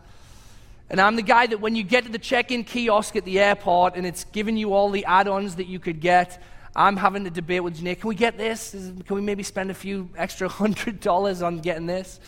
And 0.91 1.01
I'm 1.01 1.17
the 1.17 1.23
guy 1.23 1.47
that 1.47 1.63
when 1.63 1.75
you 1.75 1.83
get 1.83 2.05
to 2.05 2.13
the 2.13 2.19
check 2.19 2.53
in 2.53 2.65
kiosk 2.65 3.17
at 3.17 3.25
the 3.25 3.41
airport 3.41 3.97
and 3.97 4.07
it's 4.07 4.25
giving 4.25 4.59
you 4.59 4.75
all 4.75 4.91
the 4.91 5.07
add 5.07 5.29
ons 5.29 5.57
that 5.57 5.67
you 5.67 5.79
could 5.79 6.03
get, 6.03 6.43
I'm 6.75 6.99
having 6.99 7.25
to 7.25 7.31
debate 7.31 7.65
with 7.65 7.81
Janae 7.81 7.99
can 7.99 8.09
we 8.09 8.17
get 8.17 8.37
this? 8.37 8.73
Can 8.73 9.17
we 9.17 9.23
maybe 9.23 9.43
spend 9.43 9.71
a 9.71 9.75
few 9.75 10.11
extra 10.15 10.47
hundred 10.61 11.01
dollars 11.01 11.41
on 11.41 11.61
getting 11.61 11.87
this? 11.87 12.21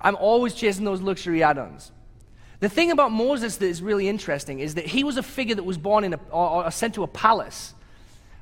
I'm 0.00 0.14
always 0.14 0.54
chasing 0.54 0.84
those 0.84 1.00
luxury 1.00 1.42
add 1.42 1.58
ons. 1.58 1.90
The 2.62 2.68
thing 2.68 2.92
about 2.92 3.10
Moses 3.10 3.56
that 3.56 3.66
is 3.66 3.82
really 3.82 4.08
interesting 4.08 4.60
is 4.60 4.76
that 4.76 4.86
he 4.86 5.02
was 5.02 5.16
a 5.16 5.22
figure 5.24 5.56
that 5.56 5.64
was 5.64 5.78
born 5.78 6.04
in 6.04 6.14
a, 6.14 6.20
or, 6.30 6.64
or 6.64 6.70
sent 6.70 6.94
to 6.94 7.02
a 7.02 7.08
palace, 7.08 7.74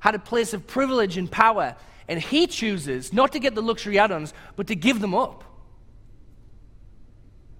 had 0.01 0.15
a 0.15 0.19
place 0.19 0.53
of 0.53 0.67
privilege 0.67 1.17
and 1.17 1.31
power, 1.31 1.75
and 2.07 2.21
he 2.21 2.47
chooses 2.47 3.15
not 3.15 3.33
to 3.33 3.39
get 3.39 3.55
the 3.55 3.63
luxury 3.63 3.99
add 3.99 4.13
ons, 4.13 4.35
but 4.57 4.67
to 4.67 4.75
give 4.75 5.01
them 5.01 5.15
up. 5.15 5.43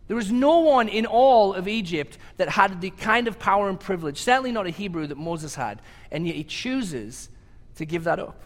There 0.07 0.17
was 0.17 0.31
no 0.31 0.59
one 0.59 0.89
in 0.89 1.07
all 1.07 1.55
of 1.55 1.67
Egypt 1.67 2.19
that 2.37 2.51
had 2.51 2.83
the 2.83 2.91
kind 2.91 3.27
of 3.27 3.39
power 3.39 3.71
and 3.71 3.81
privilege, 3.81 4.19
certainly 4.19 4.53
not 4.53 4.67
a 4.67 4.71
Hebrew, 4.71 5.07
that 5.07 5.17
Moses 5.17 5.55
had, 5.55 5.81
and 6.11 6.27
yet 6.27 6.37
he 6.37 6.45
chooses 6.45 7.31
to 7.77 7.87
give 7.87 8.05
that 8.05 8.19
up. 8.19 8.43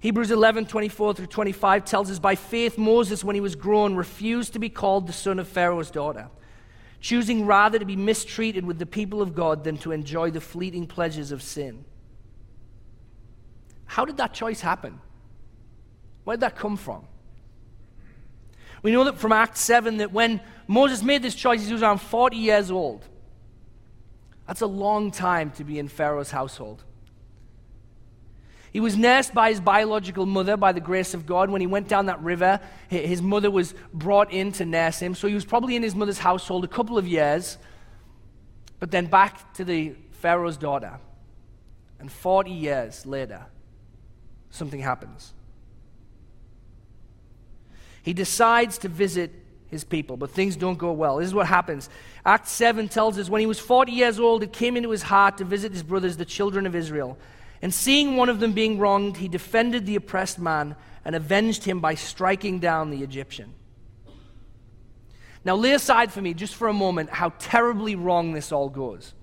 Hebrews 0.00 0.30
11, 0.30 0.64
24 0.64 1.12
through 1.12 1.26
25 1.26 1.84
tells 1.84 2.10
us 2.10 2.18
by 2.18 2.34
faith, 2.34 2.78
Moses, 2.78 3.22
when 3.22 3.34
he 3.34 3.42
was 3.42 3.56
grown, 3.56 3.94
refused 3.94 4.54
to 4.54 4.58
be 4.58 4.70
called 4.70 5.06
the 5.06 5.12
son 5.12 5.38
of 5.38 5.46
Pharaoh's 5.46 5.90
daughter, 5.90 6.30
choosing 7.02 7.44
rather 7.44 7.78
to 7.78 7.84
be 7.84 7.96
mistreated 7.96 8.64
with 8.64 8.78
the 8.78 8.86
people 8.86 9.20
of 9.20 9.34
God 9.34 9.64
than 9.64 9.76
to 9.78 9.90
enjoy 9.90 10.30
the 10.30 10.40
fleeting 10.40 10.86
pleasures 10.86 11.32
of 11.32 11.42
sin. 11.42 11.84
How 13.84 14.04
did 14.04 14.16
that 14.18 14.32
choice 14.32 14.60
happen? 14.60 15.00
Where 16.24 16.36
did 16.36 16.42
that 16.42 16.56
come 16.56 16.76
from? 16.76 17.04
We 18.82 18.92
know 18.92 19.04
that 19.04 19.18
from 19.18 19.32
Acts 19.32 19.60
7 19.60 19.98
that 19.98 20.12
when 20.12 20.40
Moses 20.68 21.02
made 21.02 21.22
this 21.22 21.34
choice, 21.34 21.66
he 21.66 21.72
was 21.72 21.82
around 21.82 22.00
40 22.00 22.36
years 22.36 22.70
old. 22.70 23.04
That's 24.46 24.60
a 24.60 24.66
long 24.66 25.10
time 25.10 25.50
to 25.52 25.64
be 25.64 25.78
in 25.80 25.88
Pharaoh's 25.88 26.30
household. 26.30 26.84
He 28.72 28.80
was 28.80 28.96
nursed 28.96 29.34
by 29.34 29.50
his 29.50 29.60
biological 29.60 30.24
mother 30.24 30.56
by 30.56 30.72
the 30.72 30.80
grace 30.80 31.12
of 31.12 31.26
God. 31.26 31.50
When 31.50 31.60
he 31.60 31.66
went 31.66 31.88
down 31.88 32.06
that 32.06 32.22
river, 32.22 32.58
his 32.88 33.20
mother 33.20 33.50
was 33.50 33.74
brought 33.92 34.32
in 34.32 34.50
to 34.52 34.64
nurse 34.64 34.98
him. 34.98 35.14
So 35.14 35.28
he 35.28 35.34
was 35.34 35.44
probably 35.44 35.76
in 35.76 35.82
his 35.82 35.94
mother's 35.94 36.18
household 36.18 36.64
a 36.64 36.68
couple 36.68 36.96
of 36.96 37.06
years, 37.06 37.58
but 38.78 38.90
then 38.90 39.06
back 39.06 39.52
to 39.54 39.64
the 39.64 39.94
Pharaoh's 40.12 40.56
daughter. 40.56 40.98
And 41.98 42.10
40 42.10 42.50
years 42.50 43.04
later, 43.04 43.44
something 44.50 44.80
happens. 44.80 45.34
He 48.02 48.14
decides 48.14 48.78
to 48.78 48.88
visit 48.88 49.32
his 49.68 49.84
people, 49.84 50.16
but 50.16 50.30
things 50.30 50.56
don't 50.56 50.78
go 50.78 50.92
well. 50.92 51.18
This 51.18 51.28
is 51.28 51.34
what 51.34 51.46
happens. 51.46 51.90
Act 52.24 52.48
7 52.48 52.88
tells 52.88 53.18
us 53.18 53.28
when 53.28 53.40
he 53.40 53.46
was 53.46 53.58
40 53.58 53.92
years 53.92 54.18
old, 54.18 54.42
it 54.42 54.52
came 54.52 54.76
into 54.76 54.90
his 54.90 55.02
heart 55.02 55.38
to 55.38 55.44
visit 55.44 55.72
his 55.72 55.82
brothers, 55.82 56.16
the 56.16 56.24
children 56.24 56.66
of 56.66 56.74
Israel. 56.74 57.18
And 57.62 57.72
seeing 57.72 58.16
one 58.16 58.28
of 58.28 58.40
them 58.40 58.52
being 58.52 58.78
wronged, 58.78 59.18
he 59.18 59.28
defended 59.28 59.86
the 59.86 59.94
oppressed 59.94 60.38
man 60.38 60.74
and 61.04 61.14
avenged 61.14 61.64
him 61.64 61.80
by 61.80 61.94
striking 61.94 62.58
down 62.58 62.90
the 62.90 63.02
Egyptian. 63.02 63.54
Now, 65.44 65.56
lay 65.56 65.72
aside 65.72 66.12
for 66.12 66.20
me, 66.20 66.34
just 66.34 66.56
for 66.56 66.68
a 66.68 66.72
moment, 66.72 67.10
how 67.10 67.30
terribly 67.38 67.94
wrong 67.94 68.32
this 68.32 68.52
all 68.52 68.68
goes. 68.68 69.14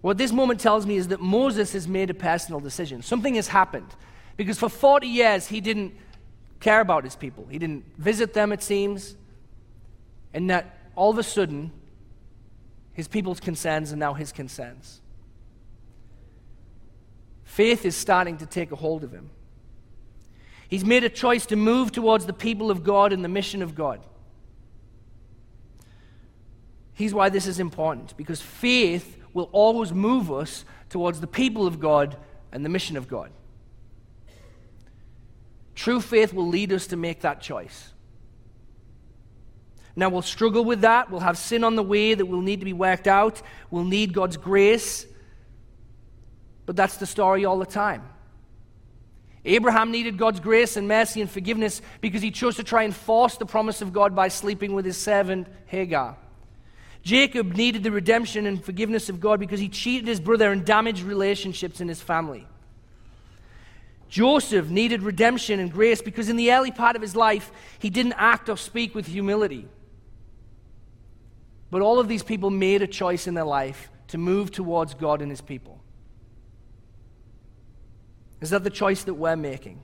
What 0.00 0.18
this 0.18 0.32
moment 0.32 0.60
tells 0.60 0.86
me 0.86 0.96
is 0.96 1.08
that 1.08 1.20
Moses 1.20 1.72
has 1.72 1.86
made 1.86 2.10
a 2.10 2.14
personal 2.14 2.60
decision. 2.60 3.02
Something 3.02 3.34
has 3.34 3.48
happened. 3.48 3.94
Because 4.36 4.58
for 4.58 4.68
40 4.68 5.06
years, 5.06 5.46
he 5.46 5.60
didn't 5.60 5.94
care 6.58 6.80
about 6.80 7.04
his 7.04 7.16
people, 7.16 7.46
he 7.50 7.58
didn't 7.58 7.84
visit 7.98 8.32
them, 8.34 8.52
it 8.52 8.62
seems. 8.62 9.16
And 10.32 10.48
that 10.50 10.78
all 10.94 11.10
of 11.10 11.18
a 11.18 11.22
sudden, 11.22 11.72
his 12.92 13.08
people's 13.08 13.40
concerns 13.40 13.92
are 13.92 13.96
now 13.96 14.14
his 14.14 14.32
concerns. 14.32 15.01
Faith 17.52 17.84
is 17.84 17.94
starting 17.94 18.38
to 18.38 18.46
take 18.46 18.72
a 18.72 18.76
hold 18.76 19.04
of 19.04 19.12
him. 19.12 19.28
He's 20.68 20.86
made 20.86 21.04
a 21.04 21.10
choice 21.10 21.44
to 21.46 21.54
move 21.54 21.92
towards 21.92 22.24
the 22.24 22.32
people 22.32 22.70
of 22.70 22.82
God 22.82 23.12
and 23.12 23.22
the 23.22 23.28
mission 23.28 23.60
of 23.60 23.74
God. 23.74 24.00
Here's 26.94 27.12
why 27.12 27.28
this 27.28 27.46
is 27.46 27.60
important 27.60 28.16
because 28.16 28.40
faith 28.40 29.18
will 29.34 29.50
always 29.52 29.92
move 29.92 30.32
us 30.32 30.64
towards 30.88 31.20
the 31.20 31.26
people 31.26 31.66
of 31.66 31.78
God 31.78 32.16
and 32.52 32.64
the 32.64 32.70
mission 32.70 32.96
of 32.96 33.06
God. 33.06 33.30
True 35.74 36.00
faith 36.00 36.32
will 36.32 36.48
lead 36.48 36.72
us 36.72 36.86
to 36.86 36.96
make 36.96 37.20
that 37.20 37.42
choice. 37.42 37.92
Now, 39.94 40.08
we'll 40.08 40.22
struggle 40.22 40.64
with 40.64 40.80
that. 40.80 41.10
We'll 41.10 41.20
have 41.20 41.36
sin 41.36 41.64
on 41.64 41.76
the 41.76 41.82
way 41.82 42.14
that 42.14 42.24
will 42.24 42.40
need 42.40 42.60
to 42.60 42.64
be 42.64 42.72
worked 42.72 43.06
out. 43.06 43.42
We'll 43.70 43.84
need 43.84 44.14
God's 44.14 44.38
grace. 44.38 45.04
But 46.66 46.76
that's 46.76 46.96
the 46.96 47.06
story 47.06 47.44
all 47.44 47.58
the 47.58 47.66
time. 47.66 48.02
Abraham 49.44 49.90
needed 49.90 50.18
God's 50.18 50.38
grace 50.38 50.76
and 50.76 50.86
mercy 50.86 51.20
and 51.20 51.28
forgiveness 51.28 51.82
because 52.00 52.22
he 52.22 52.30
chose 52.30 52.56
to 52.56 52.62
try 52.62 52.84
and 52.84 52.94
force 52.94 53.36
the 53.36 53.46
promise 53.46 53.82
of 53.82 53.92
God 53.92 54.14
by 54.14 54.28
sleeping 54.28 54.72
with 54.72 54.84
his 54.84 54.96
servant 54.96 55.48
Hagar. 55.66 56.16
Jacob 57.02 57.56
needed 57.56 57.82
the 57.82 57.90
redemption 57.90 58.46
and 58.46 58.64
forgiveness 58.64 59.08
of 59.08 59.20
God 59.20 59.40
because 59.40 59.58
he 59.58 59.68
cheated 59.68 60.06
his 60.06 60.20
brother 60.20 60.52
and 60.52 60.64
damaged 60.64 61.02
relationships 61.02 61.80
in 61.80 61.88
his 61.88 62.00
family. 62.00 62.46
Joseph 64.08 64.68
needed 64.68 65.02
redemption 65.02 65.58
and 65.58 65.72
grace 65.72 66.02
because 66.02 66.28
in 66.28 66.36
the 66.36 66.52
early 66.52 66.70
part 66.70 66.94
of 66.94 67.02
his 67.02 67.16
life, 67.16 67.50
he 67.80 67.90
didn't 67.90 68.12
act 68.12 68.48
or 68.48 68.56
speak 68.56 68.94
with 68.94 69.06
humility. 69.06 69.66
But 71.70 71.80
all 71.80 71.98
of 71.98 72.06
these 72.06 72.22
people 72.22 72.50
made 72.50 72.82
a 72.82 72.86
choice 72.86 73.26
in 73.26 73.34
their 73.34 73.46
life 73.46 73.90
to 74.08 74.18
move 74.18 74.50
towards 74.50 74.94
God 74.94 75.22
and 75.22 75.30
his 75.30 75.40
people. 75.40 75.71
Is 78.42 78.50
that 78.50 78.64
the 78.64 78.70
choice 78.70 79.04
that 79.04 79.14
we're 79.14 79.36
making? 79.36 79.80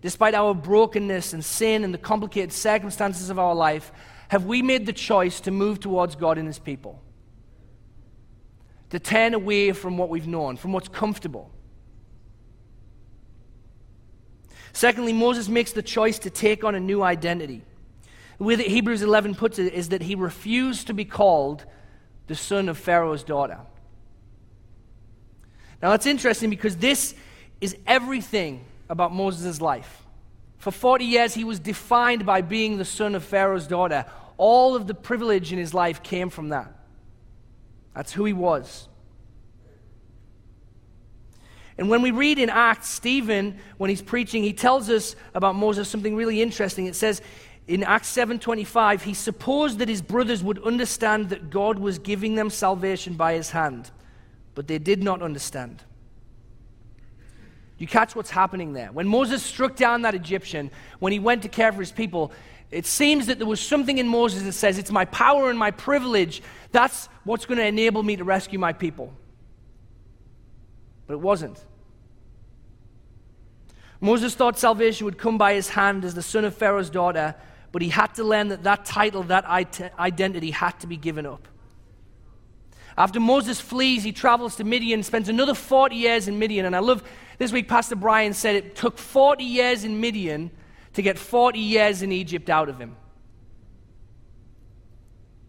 Despite 0.00 0.34
our 0.34 0.54
brokenness 0.54 1.32
and 1.32 1.44
sin 1.44 1.84
and 1.84 1.92
the 1.92 1.98
complicated 1.98 2.52
circumstances 2.52 3.28
of 3.28 3.38
our 3.38 3.54
life, 3.54 3.92
have 4.28 4.46
we 4.46 4.62
made 4.62 4.86
the 4.86 4.92
choice 4.92 5.40
to 5.40 5.50
move 5.50 5.80
towards 5.80 6.16
God 6.16 6.38
and 6.38 6.46
His 6.46 6.58
people? 6.58 7.02
To 8.90 8.98
turn 8.98 9.34
away 9.34 9.72
from 9.72 9.98
what 9.98 10.08
we've 10.08 10.26
known, 10.26 10.56
from 10.56 10.72
what's 10.72 10.88
comfortable? 10.88 11.50
Secondly, 14.72 15.12
Moses 15.12 15.48
makes 15.48 15.72
the 15.72 15.82
choice 15.82 16.18
to 16.20 16.30
take 16.30 16.64
on 16.64 16.74
a 16.74 16.80
new 16.80 17.02
identity. 17.02 17.62
The 18.38 18.44
way 18.44 18.54
that 18.54 18.66
Hebrews 18.66 19.02
11 19.02 19.34
puts 19.34 19.58
it 19.58 19.74
is 19.74 19.90
that 19.90 20.02
he 20.02 20.14
refused 20.14 20.86
to 20.86 20.94
be 20.94 21.04
called 21.04 21.64
the 22.26 22.34
son 22.34 22.68
of 22.68 22.78
Pharaoh's 22.78 23.22
daughter. 23.22 23.58
Now, 25.82 25.90
that's 25.90 26.06
interesting 26.06 26.48
because 26.48 26.76
this 26.76 27.14
is 27.62 27.76
everything 27.86 28.64
about 28.90 29.14
Moses' 29.14 29.60
life. 29.60 30.02
For 30.58 30.72
40 30.72 31.04
years, 31.04 31.32
he 31.32 31.44
was 31.44 31.58
defined 31.58 32.26
by 32.26 32.42
being 32.42 32.76
the 32.76 32.84
son 32.84 33.14
of 33.14 33.24
Pharaoh's 33.24 33.66
daughter. 33.66 34.04
all 34.38 34.74
of 34.74 34.88
the 34.88 34.94
privilege 34.94 35.52
in 35.52 35.58
his 35.58 35.72
life 35.72 36.02
came 36.02 36.28
from 36.28 36.48
that. 36.48 36.72
That's 37.94 38.12
who 38.12 38.24
he 38.24 38.32
was. 38.32 38.88
And 41.78 41.88
when 41.88 42.02
we 42.02 42.10
read 42.10 42.38
in 42.38 42.50
Acts, 42.50 42.88
Stephen, 42.88 43.58
when 43.76 43.88
he's 43.88 44.02
preaching, 44.02 44.42
he 44.42 44.52
tells 44.52 44.90
us 44.90 45.14
about 45.34 45.54
Moses 45.54 45.88
something 45.88 46.16
really 46.16 46.42
interesting. 46.42 46.86
It 46.86 46.96
says 46.96 47.22
in 47.68 47.84
Acts 47.84 48.08
7:25, 48.08 49.02
he 49.02 49.14
supposed 49.14 49.78
that 49.78 49.88
his 49.88 50.02
brothers 50.02 50.42
would 50.42 50.58
understand 50.64 51.28
that 51.28 51.50
God 51.50 51.78
was 51.78 51.98
giving 51.98 52.34
them 52.34 52.50
salvation 52.50 53.14
by 53.14 53.34
his 53.34 53.50
hand, 53.50 53.90
but 54.54 54.66
they 54.66 54.78
did 54.78 55.02
not 55.02 55.22
understand. 55.22 55.84
You 57.82 57.88
catch 57.88 58.14
what's 58.14 58.30
happening 58.30 58.74
there. 58.74 58.92
When 58.92 59.08
Moses 59.08 59.42
struck 59.42 59.74
down 59.74 60.02
that 60.02 60.14
Egyptian, 60.14 60.70
when 61.00 61.12
he 61.12 61.18
went 61.18 61.42
to 61.42 61.48
care 61.48 61.72
for 61.72 61.80
his 61.80 61.90
people, 61.90 62.30
it 62.70 62.86
seems 62.86 63.26
that 63.26 63.38
there 63.38 63.46
was 63.46 63.58
something 63.58 63.98
in 63.98 64.06
Moses 64.06 64.44
that 64.44 64.52
says, 64.52 64.78
It's 64.78 64.92
my 64.92 65.04
power 65.06 65.50
and 65.50 65.58
my 65.58 65.72
privilege. 65.72 66.44
That's 66.70 67.08
what's 67.24 67.44
going 67.44 67.58
to 67.58 67.66
enable 67.66 68.04
me 68.04 68.14
to 68.14 68.22
rescue 68.22 68.60
my 68.60 68.72
people. 68.72 69.12
But 71.08 71.14
it 71.14 71.20
wasn't. 71.20 71.60
Moses 74.00 74.36
thought 74.36 74.60
salvation 74.60 75.04
would 75.06 75.18
come 75.18 75.36
by 75.36 75.54
his 75.54 75.70
hand 75.70 76.04
as 76.04 76.14
the 76.14 76.22
son 76.22 76.44
of 76.44 76.54
Pharaoh's 76.54 76.88
daughter, 76.88 77.34
but 77.72 77.82
he 77.82 77.88
had 77.88 78.14
to 78.14 78.22
learn 78.22 78.46
that 78.50 78.62
that 78.62 78.84
title, 78.84 79.24
that 79.24 79.44
identity 79.98 80.52
had 80.52 80.78
to 80.78 80.86
be 80.86 80.96
given 80.96 81.26
up. 81.26 81.48
After 82.96 83.20
Moses 83.20 83.60
flees, 83.60 84.02
he 84.04 84.12
travels 84.12 84.56
to 84.56 84.64
Midian, 84.64 85.02
spends 85.02 85.28
another 85.28 85.54
40 85.54 85.96
years 85.96 86.28
in 86.28 86.38
Midian. 86.38 86.66
And 86.66 86.76
I 86.76 86.80
love 86.80 87.02
this 87.38 87.52
week, 87.52 87.68
Pastor 87.68 87.96
Brian 87.96 88.34
said 88.34 88.54
it 88.56 88.76
took 88.76 88.98
40 88.98 89.44
years 89.44 89.84
in 89.84 90.00
Midian 90.00 90.50
to 90.94 91.02
get 91.02 91.18
40 91.18 91.58
years 91.58 92.02
in 92.02 92.12
Egypt 92.12 92.50
out 92.50 92.68
of 92.68 92.78
him. 92.78 92.96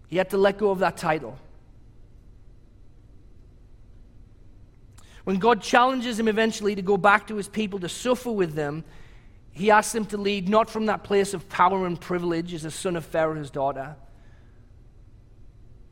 He 0.08 0.17
had 0.17 0.29
to 0.29 0.38
let 0.38 0.58
go 0.58 0.71
of 0.71 0.79
that 0.79 0.95
title. 0.95 1.38
When 5.23 5.39
God 5.39 5.62
challenges 5.62 6.19
him 6.19 6.27
eventually 6.27 6.75
to 6.75 6.82
go 6.82 6.97
back 6.97 7.27
to 7.27 7.36
his 7.36 7.47
people 7.47 7.79
to 7.79 7.89
suffer 7.89 8.32
with 8.32 8.53
them, 8.53 8.84
he 9.51 9.71
asks 9.71 9.93
them 9.93 10.06
to 10.08 10.17
lead 10.17 10.49
not 10.49 10.69
from 10.69 10.88
that 10.88 11.03
place 11.03 11.34
of 11.34 11.47
power 11.47 11.86
and 11.86 11.99
privilege 11.99 12.53
as 12.53 12.65
a 12.65 12.71
son 12.71 12.95
of 12.95 13.06
Pharaoh's 13.06 13.49
daughter, 13.49 13.95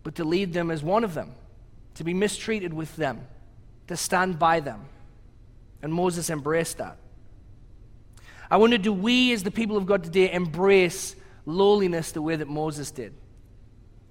but 0.03 0.15
to 0.15 0.23
lead 0.23 0.51
them 0.51 0.71
as 0.71 0.83
one 0.83 1.03
of 1.03 1.13
them, 1.13 1.33
to 2.01 2.05
be 2.05 2.15
mistreated 2.15 2.73
with 2.73 2.95
them, 2.95 3.27
to 3.85 3.95
stand 3.95 4.39
by 4.39 4.59
them. 4.59 4.85
And 5.83 5.93
Moses 5.93 6.31
embraced 6.31 6.79
that. 6.79 6.97
I 8.49 8.57
wonder 8.57 8.79
do 8.79 8.91
we, 8.91 9.31
as 9.33 9.43
the 9.43 9.51
people 9.51 9.77
of 9.77 9.85
God 9.85 10.03
today, 10.03 10.33
embrace 10.33 11.15
lowliness 11.45 12.11
the 12.11 12.23
way 12.23 12.35
that 12.35 12.47
Moses 12.47 12.89
did? 12.89 13.13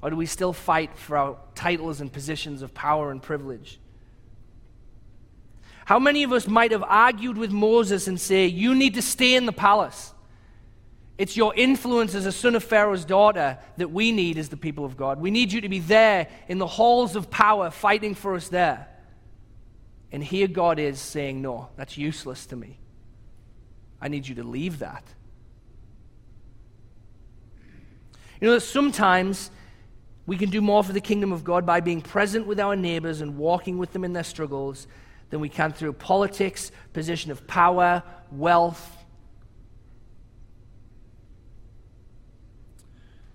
Or 0.01 0.11
do 0.11 0.15
we 0.15 0.27
still 0.27 0.53
fight 0.53 0.97
for 0.97 1.17
our 1.17 1.37
titles 1.57 2.01
and 2.01 2.13
positions 2.13 2.63
of 2.63 2.73
power 2.75 3.11
and 3.11 3.21
privilege? 3.21 3.81
How 5.85 5.99
many 5.99 6.23
of 6.23 6.33
us 6.33 6.47
might 6.47 6.71
have 6.71 6.85
argued 6.85 7.37
with 7.37 7.51
Moses 7.51 8.07
and 8.07 8.21
say, 8.21 8.47
You 8.47 8.73
need 8.77 8.95
to 8.95 9.03
stay 9.03 9.35
in 9.35 9.47
the 9.47 9.53
palace? 9.53 10.15
It's 11.21 11.37
your 11.37 11.55
influence 11.55 12.15
as 12.15 12.25
a 12.25 12.33
son 12.33 12.55
of 12.55 12.65
Pharaoh's 12.65 13.05
daughter 13.05 13.59
that 13.77 13.91
we 13.91 14.11
need 14.11 14.39
as 14.39 14.49
the 14.49 14.57
people 14.57 14.87
of 14.87 14.97
God. 14.97 15.21
We 15.21 15.31
need 15.31 15.53
you 15.53 15.61
to 15.61 15.69
be 15.69 15.79
there 15.79 16.29
in 16.49 16.57
the 16.57 16.67
halls 16.67 17.15
of 17.15 17.29
power, 17.29 17.71
fighting 17.71 18.15
for 18.15 18.35
us 18.35 18.49
there. 18.49 18.89
And 20.11 20.25
here 20.25 20.49
God 20.49 20.79
is 20.79 20.99
saying, 20.99 21.43
No, 21.43 21.69
that's 21.77 21.99
useless 21.99 22.47
to 22.47 22.57
me. 22.57 22.79
I 24.01 24.09
need 24.09 24.29
you 24.29 24.37
to 24.37 24.43
leave 24.43 24.79
that. 24.79 25.05
You 28.41 28.49
know 28.49 28.55
that 28.55 28.63
sometimes 28.63 29.51
we 30.27 30.39
can 30.39 30.49
do 30.49 30.63
more 30.63 30.83
for 30.83 30.95
the 30.95 31.03
kingdom 31.03 31.33
of 31.33 31.45
God 31.45 31.67
by 31.67 31.81
being 31.81 32.01
present 32.01 32.47
with 32.47 32.59
our 32.59 32.77
neighbors 32.77 33.21
and 33.21 33.37
walking 33.37 33.77
with 33.77 33.93
them 33.93 34.05
in 34.05 34.15
their 34.15 34.25
struggles 34.25 34.87
than 35.29 35.41
we 35.41 35.51
can 35.51 35.75
through 35.75 35.93
politics, 35.93 36.73
position 36.95 37.31
of 37.31 37.47
power, 37.47 38.03
wealth. 38.33 38.97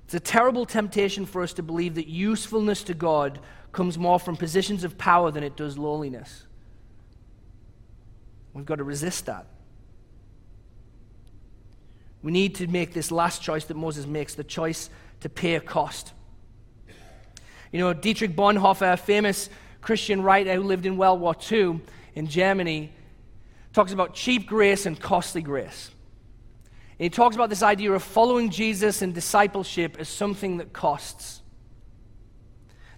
It's 0.06 0.14
a 0.14 0.20
terrible 0.20 0.66
temptation 0.66 1.26
for 1.26 1.42
us 1.42 1.54
to 1.54 1.64
believe 1.64 1.96
that 1.96 2.08
usefulness 2.08 2.84
to 2.84 2.94
God 2.94 3.40
comes 3.72 3.98
more 3.98 4.20
from 4.20 4.38
positions 4.38 4.84
of 4.84 4.98
power 4.98 5.32
than 5.32 5.44
it 5.44 5.58
does 5.58 5.78
lowliness. 5.78 6.46
We've 8.54 8.66
got 8.66 8.76
to 8.76 8.84
resist 8.84 9.26
that. 9.26 9.48
We 12.22 12.32
need 12.32 12.56
to 12.56 12.68
make 12.68 12.94
this 12.94 13.12
last 13.12 13.42
choice 13.42 13.66
that 13.66 13.78
Moses 13.78 14.06
makes 14.06 14.36
the 14.36 14.44
choice 14.44 14.90
to 15.22 15.30
pay 15.30 15.56
a 15.56 15.60
cost. 15.60 16.14
You 17.72 17.80
know, 17.80 17.94
Dietrich 17.94 18.36
Bonhoeffer, 18.36 18.94
a 18.94 18.98
famous 18.98 19.50
Christian 19.82 20.22
writer 20.22 20.54
who 20.54 20.64
lived 20.64 20.86
in 20.86 20.98
World 20.98 21.20
War 21.20 21.36
II 21.52 21.82
in 22.14 22.28
Germany, 22.28 22.92
talks 23.74 23.92
about 23.92 24.14
cheap 24.14 24.48
grace 24.48 24.86
and 24.86 25.00
costly 25.00 25.42
grace. 25.42 25.92
He 26.98 27.10
talks 27.10 27.36
about 27.36 27.50
this 27.50 27.64
idea 27.64 27.92
of 27.92 28.04
following 28.04 28.50
Jesus 28.50 29.02
and 29.02 29.14
discipleship 29.14 29.98
as 30.00 30.08
something 30.08 30.58
that 30.58 30.72
costs. 30.72 31.42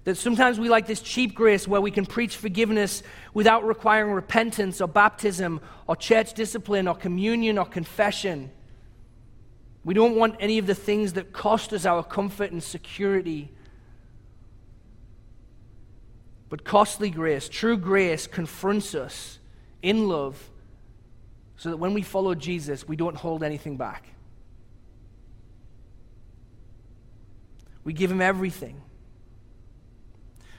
That 0.03 0.15
sometimes 0.15 0.59
we 0.59 0.69
like 0.69 0.85
this 0.85 1.01
cheap 1.01 1.33
grace 1.33 1.67
where 1.67 1.81
we 1.81 1.91
can 1.91 2.05
preach 2.05 2.37
forgiveness 2.37 3.01
without 3.33 3.65
requiring 3.65 4.13
repentance 4.13 4.79
or 4.79 4.87
baptism 4.87 5.59
or 5.87 5.95
church 5.95 6.33
discipline 6.33 6.87
or 6.87 6.95
communion 6.95 7.57
or 7.57 7.65
confession. 7.65 8.51
We 9.83 9.93
don't 9.93 10.15
want 10.15 10.35
any 10.39 10.59
of 10.59 10.67
the 10.67 10.75
things 10.75 11.13
that 11.13 11.33
cost 11.33 11.73
us 11.73 11.85
our 11.85 12.03
comfort 12.03 12.51
and 12.51 12.61
security. 12.61 13.51
But 16.49 16.63
costly 16.63 17.09
grace, 17.09 17.49
true 17.49 17.77
grace, 17.77 18.27
confronts 18.27 18.93
us 18.95 19.39
in 19.81 20.07
love 20.07 20.49
so 21.57 21.69
that 21.69 21.77
when 21.77 21.93
we 21.93 22.03
follow 22.03 22.35
Jesus, 22.35 22.87
we 22.87 22.95
don't 22.95 23.15
hold 23.15 23.43
anything 23.43 23.77
back. 23.77 24.05
We 27.83 27.93
give 27.93 28.11
him 28.11 28.21
everything. 28.21 28.81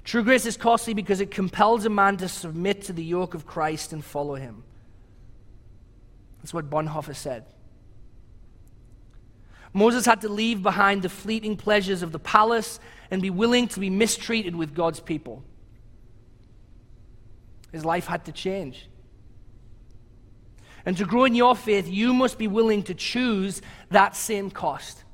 True 0.02 0.24
grace 0.24 0.46
is 0.46 0.56
costly 0.56 0.94
because 0.94 1.20
it 1.20 1.30
compels 1.30 1.84
a 1.84 1.90
man 1.90 2.16
to 2.16 2.28
submit 2.28 2.82
to 2.82 2.92
the 2.92 3.04
yoke 3.04 3.34
of 3.34 3.46
Christ 3.46 3.92
and 3.92 4.04
follow 4.04 4.34
him. 4.34 4.64
That's 6.38 6.54
what 6.54 6.70
Bonhoeffer 6.70 7.14
said. 7.14 7.44
Moses 9.74 10.06
had 10.06 10.22
to 10.22 10.28
leave 10.28 10.62
behind 10.62 11.02
the 11.02 11.08
fleeting 11.08 11.56
pleasures 11.56 12.02
of 12.02 12.10
the 12.10 12.18
palace 12.18 12.80
and 13.10 13.20
be 13.20 13.30
willing 13.30 13.68
to 13.68 13.80
be 13.80 13.90
mistreated 13.90 14.56
with 14.56 14.74
God's 14.74 14.98
people. 14.98 15.44
His 17.70 17.84
life 17.84 18.06
had 18.06 18.24
to 18.24 18.32
change. 18.32 18.88
And 20.88 20.96
to 20.96 21.04
grow 21.04 21.24
in 21.24 21.34
your 21.34 21.54
faith, 21.54 21.86
you 21.86 22.14
must 22.14 22.38
be 22.38 22.48
willing 22.48 22.82
to 22.84 22.94
choose 22.94 23.60
that 23.90 24.16
same 24.16 24.50
cost. 24.50 25.04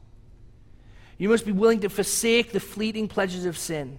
You 1.19 1.29
must 1.29 1.45
be 1.45 1.51
willing 1.51 1.81
to 1.81 1.89
forsake 1.89 2.53
the 2.53 2.61
fleeting 2.61 3.09
pleasures 3.09 3.45
of 3.45 3.59
sin. 3.59 3.99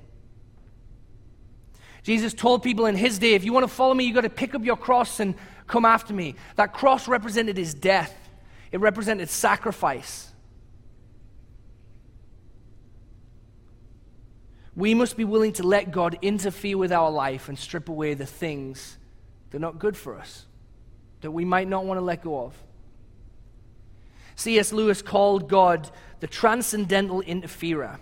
Jesus 2.01 2.33
told 2.33 2.63
people 2.63 2.85
in 2.85 2.95
his 2.95 3.19
day, 3.19 3.33
if 3.33 3.43
you 3.43 3.51
want 3.51 3.65
to 3.65 3.67
follow 3.67 3.93
me, 3.93 4.05
you've 4.05 4.15
got 4.15 4.21
to 4.21 4.29
pick 4.29 4.55
up 4.55 4.63
your 4.63 4.77
cross 4.77 5.19
and 5.19 5.35
come 5.67 5.83
after 5.83 6.13
me. 6.13 6.35
That 6.55 6.71
cross 6.71 7.09
represented 7.09 7.57
his 7.57 7.73
death, 7.73 8.15
it 8.71 8.79
represented 8.79 9.27
sacrifice. 9.27 10.31
We 14.77 14.93
must 14.93 15.17
be 15.17 15.25
willing 15.25 15.51
to 15.51 15.63
let 15.63 15.91
God 15.91 16.17
interfere 16.21 16.77
with 16.77 16.93
our 16.93 17.11
life 17.11 17.49
and 17.49 17.59
strip 17.59 17.89
away 17.89 18.13
the 18.13 18.25
things 18.25 18.97
that 19.49 19.57
are 19.57 19.59
not 19.59 19.77
good 19.77 19.97
for 19.97 20.17
us, 20.17 20.45
that 21.25 21.31
we 21.31 21.43
might 21.43 21.67
not 21.67 21.85
want 21.85 21.97
to 21.97 22.03
let 22.03 22.21
go 22.21 22.39
of. 22.39 22.53
C.S. 24.35 24.71
Lewis 24.71 25.01
called 25.01 25.49
God 25.49 25.89
the 26.19 26.27
transcendental 26.27 27.21
interferer 27.21 27.99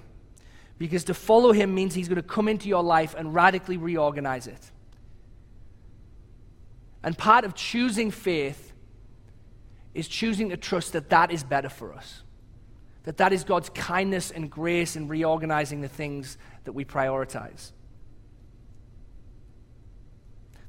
because 0.77 1.05
to 1.05 1.13
follow 1.13 1.53
him 1.53 1.73
means 1.73 1.93
he's 1.95 2.09
going 2.09 2.21
to 2.21 2.21
come 2.21 2.49
into 2.49 2.67
your 2.67 2.83
life 2.83 3.15
and 3.17 3.33
radically 3.33 3.77
reorganize 3.77 4.47
it. 4.47 4.71
And 7.01 7.17
part 7.17 7.45
of 7.45 7.55
choosing 7.55 8.11
faith 8.11 8.73
is 9.93 10.09
choosing 10.09 10.49
to 10.49 10.57
trust 10.57 10.91
that 10.91 11.09
that 11.09 11.31
is 11.31 11.45
better 11.45 11.69
for 11.69 11.93
us. 11.93 12.23
That 13.05 13.15
that 13.17 13.31
is 13.31 13.45
God's 13.45 13.69
kindness 13.69 14.31
and 14.31 14.51
grace 14.51 14.97
in 14.97 15.07
reorganizing 15.07 15.79
the 15.79 15.87
things 15.87 16.37
that 16.65 16.73
we 16.73 16.83
prioritize. 16.83 17.71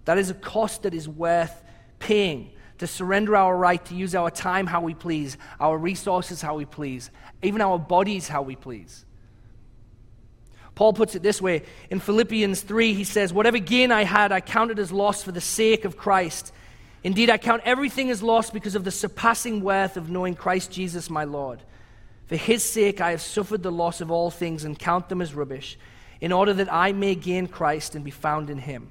That 0.04 0.18
is 0.18 0.30
a 0.30 0.34
cost 0.34 0.84
that 0.84 0.94
is 0.94 1.08
worth 1.08 1.63
paying 2.04 2.50
to 2.76 2.86
surrender 2.86 3.34
our 3.34 3.56
right 3.56 3.82
to 3.86 3.94
use 3.94 4.14
our 4.14 4.30
time 4.30 4.66
how 4.66 4.82
we 4.82 4.92
please, 4.92 5.38
our 5.58 5.78
resources 5.78 6.42
how 6.42 6.54
we 6.54 6.66
please, 6.66 7.10
even 7.42 7.62
our 7.62 7.78
bodies 7.78 8.28
how 8.28 8.42
we 8.42 8.56
please. 8.56 9.06
Paul 10.74 10.92
puts 10.92 11.14
it 11.14 11.22
this 11.22 11.40
way 11.40 11.62
in 11.88 12.00
Philippians 12.00 12.60
3, 12.60 12.92
he 12.92 13.04
says, 13.04 13.32
Whatever 13.32 13.58
gain 13.58 13.90
I 13.90 14.04
had, 14.04 14.32
I 14.32 14.42
counted 14.42 14.78
as 14.78 14.92
loss 14.92 15.22
for 15.22 15.32
the 15.32 15.40
sake 15.40 15.86
of 15.86 15.96
Christ. 15.96 16.52
Indeed, 17.02 17.30
I 17.30 17.38
count 17.38 17.62
everything 17.64 18.10
as 18.10 18.22
loss 18.22 18.50
because 18.50 18.74
of 18.74 18.84
the 18.84 18.90
surpassing 18.90 19.62
worth 19.62 19.96
of 19.96 20.10
knowing 20.10 20.34
Christ 20.34 20.70
Jesus 20.70 21.08
my 21.08 21.24
Lord 21.24 21.62
For 22.26 22.36
his 22.36 22.62
sake 22.62 23.00
I 23.00 23.12
have 23.12 23.22
suffered 23.22 23.62
the 23.62 23.72
loss 23.72 24.02
of 24.02 24.10
all 24.10 24.30
things 24.30 24.64
and 24.64 24.78
count 24.78 25.08
them 25.08 25.22
as 25.22 25.34
rubbish, 25.34 25.78
in 26.20 26.32
order 26.32 26.52
that 26.52 26.70
I 26.70 26.92
may 26.92 27.14
gain 27.14 27.46
Christ 27.46 27.94
and 27.94 28.04
be 28.04 28.10
found 28.10 28.50
in 28.50 28.58
him, 28.58 28.90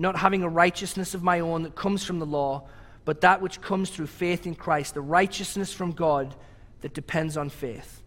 not 0.00 0.16
having 0.16 0.42
a 0.42 0.48
righteousness 0.48 1.14
of 1.14 1.22
my 1.22 1.40
own 1.40 1.62
that 1.62 1.76
comes 1.76 2.04
from 2.04 2.18
the 2.18 2.26
law, 2.26 2.66
but 3.04 3.20
that 3.20 3.42
which 3.42 3.60
comes 3.60 3.90
through 3.90 4.06
faith 4.06 4.46
in 4.46 4.54
Christ, 4.54 4.94
the 4.94 5.02
righteousness 5.02 5.74
from 5.74 5.92
God 5.92 6.34
that 6.80 6.94
depends 6.94 7.36
on 7.36 7.50
faith. 7.50 8.02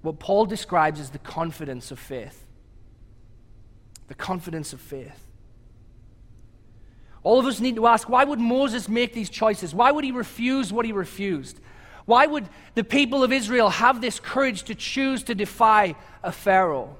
What 0.00 0.18
Paul 0.18 0.46
describes 0.46 0.98
as 0.98 1.10
the 1.10 1.18
confidence 1.18 1.90
of 1.90 1.98
faith. 1.98 2.46
The 4.08 4.14
confidence 4.14 4.72
of 4.72 4.80
faith. 4.80 5.26
All 7.22 7.38
of 7.38 7.44
us 7.44 7.60
need 7.60 7.76
to 7.76 7.86
ask 7.86 8.08
why 8.08 8.24
would 8.24 8.40
Moses 8.40 8.88
make 8.88 9.12
these 9.12 9.28
choices? 9.28 9.74
Why 9.74 9.92
would 9.92 10.04
he 10.04 10.12
refuse 10.12 10.72
what 10.72 10.86
he 10.86 10.92
refused? 10.92 11.60
Why 12.06 12.26
would 12.26 12.48
the 12.74 12.84
people 12.84 13.22
of 13.22 13.30
Israel 13.32 13.68
have 13.68 14.00
this 14.00 14.20
courage 14.20 14.62
to 14.64 14.74
choose 14.74 15.22
to 15.24 15.34
defy 15.34 15.96
a 16.22 16.32
Pharaoh? 16.32 16.96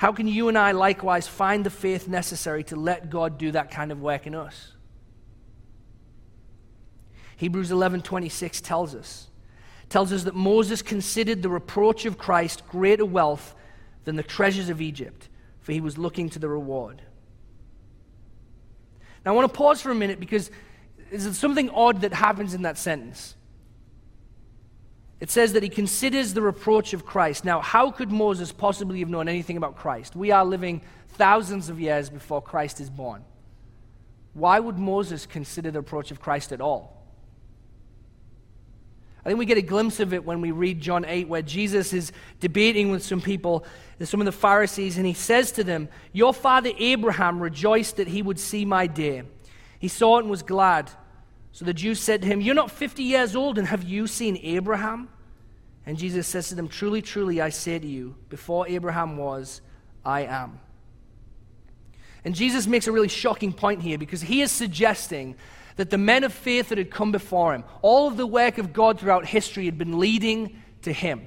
How 0.00 0.12
can 0.12 0.26
you 0.26 0.48
and 0.48 0.56
I 0.56 0.72
likewise 0.72 1.28
find 1.28 1.62
the 1.62 1.68
faith 1.68 2.08
necessary 2.08 2.64
to 2.64 2.76
let 2.76 3.10
God 3.10 3.36
do 3.36 3.52
that 3.52 3.70
kind 3.70 3.92
of 3.92 4.00
work 4.00 4.26
in 4.26 4.34
us? 4.34 4.72
Hebrews 7.36 7.70
11:26 7.70 8.62
tells 8.62 8.94
us 8.94 9.28
tells 9.90 10.10
us 10.10 10.24
that 10.24 10.34
Moses 10.34 10.80
considered 10.80 11.42
the 11.42 11.50
reproach 11.50 12.06
of 12.06 12.16
Christ 12.16 12.66
greater 12.66 13.04
wealth 13.04 13.54
than 14.04 14.16
the 14.16 14.22
treasures 14.22 14.70
of 14.70 14.80
Egypt, 14.80 15.28
for 15.58 15.72
he 15.72 15.82
was 15.82 15.98
looking 15.98 16.30
to 16.30 16.38
the 16.38 16.48
reward. 16.48 17.02
Now 19.26 19.32
I 19.32 19.34
want 19.34 19.52
to 19.52 19.54
pause 19.54 19.82
for 19.82 19.90
a 19.90 19.94
minute 19.94 20.18
because 20.18 20.50
there's 21.10 21.36
something 21.36 21.68
odd 21.68 22.00
that 22.00 22.14
happens 22.14 22.54
in 22.54 22.62
that 22.62 22.78
sentence. 22.78 23.34
It 25.20 25.30
says 25.30 25.52
that 25.52 25.62
he 25.62 25.68
considers 25.68 26.32
the 26.32 26.40
reproach 26.40 26.94
of 26.94 27.04
Christ. 27.04 27.44
Now, 27.44 27.60
how 27.60 27.90
could 27.90 28.10
Moses 28.10 28.52
possibly 28.52 29.00
have 29.00 29.10
known 29.10 29.28
anything 29.28 29.58
about 29.58 29.76
Christ? 29.76 30.16
We 30.16 30.30
are 30.30 30.44
living 30.44 30.80
thousands 31.08 31.68
of 31.68 31.78
years 31.78 32.08
before 32.08 32.40
Christ 32.40 32.80
is 32.80 32.88
born. 32.88 33.24
Why 34.32 34.58
would 34.58 34.78
Moses 34.78 35.26
consider 35.26 35.70
the 35.70 35.80
reproach 35.80 36.10
of 36.10 36.20
Christ 36.20 36.52
at 36.52 36.60
all? 36.62 36.96
I 39.22 39.28
think 39.28 39.38
we 39.38 39.44
get 39.44 39.58
a 39.58 39.62
glimpse 39.62 40.00
of 40.00 40.14
it 40.14 40.24
when 40.24 40.40
we 40.40 40.50
read 40.50 40.80
John 40.80 41.04
8, 41.04 41.28
where 41.28 41.42
Jesus 41.42 41.92
is 41.92 42.10
debating 42.38 42.90
with 42.90 43.02
some 43.02 43.20
people, 43.20 43.66
some 44.02 44.20
of 44.20 44.24
the 44.24 44.32
Pharisees, 44.32 44.96
and 44.96 45.04
he 45.04 45.12
says 45.12 45.52
to 45.52 45.64
them, 45.64 45.90
Your 46.12 46.32
father 46.32 46.70
Abraham 46.78 47.40
rejoiced 47.40 47.96
that 47.96 48.08
he 48.08 48.22
would 48.22 48.40
see 48.40 48.64
my 48.64 48.86
day. 48.86 49.24
He 49.78 49.88
saw 49.88 50.16
it 50.16 50.20
and 50.22 50.30
was 50.30 50.42
glad. 50.42 50.90
So 51.52 51.64
the 51.64 51.74
Jews 51.74 52.00
said 52.00 52.22
to 52.22 52.28
him, 52.28 52.40
You're 52.40 52.54
not 52.54 52.70
50 52.70 53.02
years 53.02 53.34
old, 53.34 53.58
and 53.58 53.66
have 53.68 53.82
you 53.82 54.06
seen 54.06 54.38
Abraham? 54.42 55.08
And 55.86 55.98
Jesus 55.98 56.26
says 56.26 56.48
to 56.48 56.54
them, 56.54 56.68
Truly, 56.68 57.02
truly, 57.02 57.40
I 57.40 57.48
say 57.48 57.78
to 57.78 57.86
you, 57.86 58.14
before 58.28 58.68
Abraham 58.68 59.16
was, 59.16 59.60
I 60.04 60.22
am. 60.22 60.60
And 62.24 62.34
Jesus 62.34 62.66
makes 62.66 62.86
a 62.86 62.92
really 62.92 63.08
shocking 63.08 63.52
point 63.52 63.82
here 63.82 63.98
because 63.98 64.20
he 64.20 64.42
is 64.42 64.52
suggesting 64.52 65.36
that 65.76 65.90
the 65.90 65.98
men 65.98 66.24
of 66.24 66.32
faith 66.32 66.68
that 66.68 66.78
had 66.78 66.90
come 66.90 67.10
before 67.10 67.54
him, 67.54 67.64
all 67.80 68.06
of 68.06 68.16
the 68.16 68.26
work 68.26 68.58
of 68.58 68.72
God 68.72 69.00
throughout 69.00 69.26
history 69.26 69.64
had 69.64 69.78
been 69.78 69.98
leading 69.98 70.60
to 70.82 70.92
him. 70.92 71.26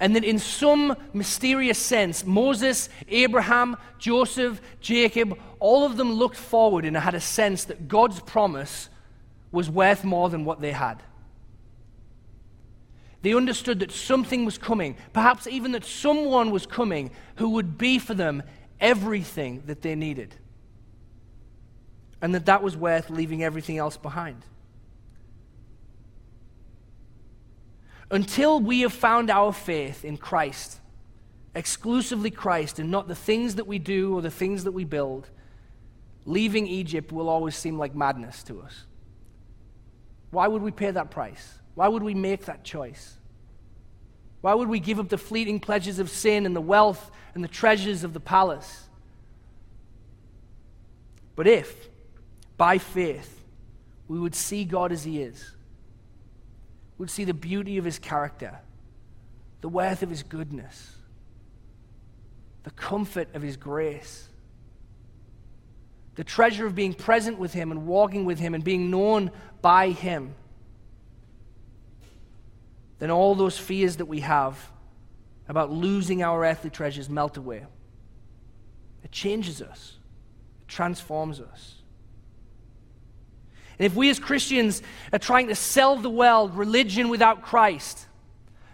And 0.00 0.14
that 0.16 0.24
in 0.24 0.38
some 0.38 0.96
mysterious 1.12 1.78
sense, 1.78 2.24
Moses, 2.24 2.88
Abraham, 3.08 3.76
Joseph, 3.98 4.60
Jacob, 4.80 5.38
all 5.58 5.84
of 5.84 5.96
them 5.96 6.12
looked 6.12 6.36
forward 6.36 6.84
and 6.84 6.96
had 6.96 7.14
a 7.14 7.20
sense 7.20 7.64
that 7.64 7.88
God's 7.88 8.20
promise 8.20 8.88
was 9.56 9.70
worth 9.70 10.04
more 10.04 10.28
than 10.28 10.44
what 10.44 10.60
they 10.60 10.70
had. 10.70 11.02
They 13.22 13.32
understood 13.32 13.80
that 13.80 13.90
something 13.90 14.44
was 14.44 14.58
coming, 14.58 14.96
perhaps 15.14 15.46
even 15.46 15.72
that 15.72 15.86
someone 15.86 16.50
was 16.50 16.66
coming 16.66 17.10
who 17.36 17.48
would 17.50 17.78
be 17.78 17.98
for 17.98 18.12
them 18.12 18.42
everything 18.78 19.62
that 19.64 19.80
they 19.80 19.94
needed. 19.94 20.34
And 22.20 22.34
that 22.34 22.44
that 22.44 22.62
was 22.62 22.76
worth 22.76 23.08
leaving 23.08 23.42
everything 23.42 23.78
else 23.78 23.96
behind. 23.96 24.44
Until 28.10 28.60
we 28.60 28.82
have 28.82 28.92
found 28.92 29.30
our 29.30 29.54
faith 29.54 30.04
in 30.04 30.18
Christ, 30.18 30.80
exclusively 31.54 32.30
Christ, 32.30 32.78
and 32.78 32.90
not 32.90 33.08
the 33.08 33.14
things 33.14 33.54
that 33.54 33.66
we 33.66 33.78
do 33.78 34.14
or 34.14 34.20
the 34.20 34.30
things 34.30 34.64
that 34.64 34.72
we 34.72 34.84
build, 34.84 35.30
leaving 36.26 36.66
Egypt 36.66 37.10
will 37.10 37.30
always 37.30 37.56
seem 37.56 37.78
like 37.78 37.94
madness 37.94 38.42
to 38.42 38.60
us. 38.60 38.84
Why 40.30 40.48
would 40.48 40.62
we 40.62 40.70
pay 40.70 40.90
that 40.90 41.10
price? 41.10 41.58
Why 41.74 41.88
would 41.88 42.02
we 42.02 42.14
make 42.14 42.46
that 42.46 42.64
choice? 42.64 43.16
Why 44.40 44.54
would 44.54 44.68
we 44.68 44.80
give 44.80 44.98
up 44.98 45.08
the 45.08 45.18
fleeting 45.18 45.60
pleasures 45.60 45.98
of 45.98 46.10
sin 46.10 46.46
and 46.46 46.54
the 46.54 46.60
wealth 46.60 47.10
and 47.34 47.42
the 47.42 47.48
treasures 47.48 48.04
of 48.04 48.12
the 48.12 48.20
palace? 48.20 48.88
But 51.34 51.46
if, 51.46 51.88
by 52.56 52.78
faith, 52.78 53.44
we 54.08 54.18
would 54.18 54.34
see 54.34 54.64
God 54.64 54.92
as 54.92 55.04
He 55.04 55.20
is, 55.20 55.52
would 56.98 57.10
see 57.10 57.24
the 57.24 57.34
beauty 57.34 57.76
of 57.76 57.84
His 57.84 57.98
character, 57.98 58.58
the 59.60 59.68
worth 59.68 60.02
of 60.02 60.10
His 60.10 60.22
goodness, 60.22 60.96
the 62.62 62.70
comfort 62.70 63.34
of 63.34 63.42
His 63.42 63.56
grace, 63.56 64.28
the 66.16 66.24
treasure 66.24 66.66
of 66.66 66.74
being 66.74 66.94
present 66.94 67.38
with 67.38 67.52
Him 67.52 67.70
and 67.70 67.86
walking 67.86 68.24
with 68.24 68.38
Him 68.38 68.54
and 68.54 68.64
being 68.64 68.90
known 68.90 69.30
by 69.62 69.90
Him, 69.90 70.34
then 72.98 73.10
all 73.10 73.34
those 73.34 73.58
fears 73.58 73.96
that 73.96 74.06
we 74.06 74.20
have 74.20 74.70
about 75.48 75.70
losing 75.70 76.22
our 76.22 76.44
earthly 76.44 76.70
treasures 76.70 77.08
melt 77.08 77.36
away. 77.36 77.64
It 79.04 79.12
changes 79.12 79.62
us, 79.62 79.98
it 80.62 80.68
transforms 80.68 81.40
us. 81.40 81.74
And 83.78 83.84
if 83.84 83.94
we 83.94 84.08
as 84.08 84.18
Christians 84.18 84.82
are 85.12 85.18
trying 85.18 85.48
to 85.48 85.54
sell 85.54 85.96
the 85.96 86.08
world 86.08 86.56
religion 86.56 87.10
without 87.10 87.42
Christ, 87.42 88.06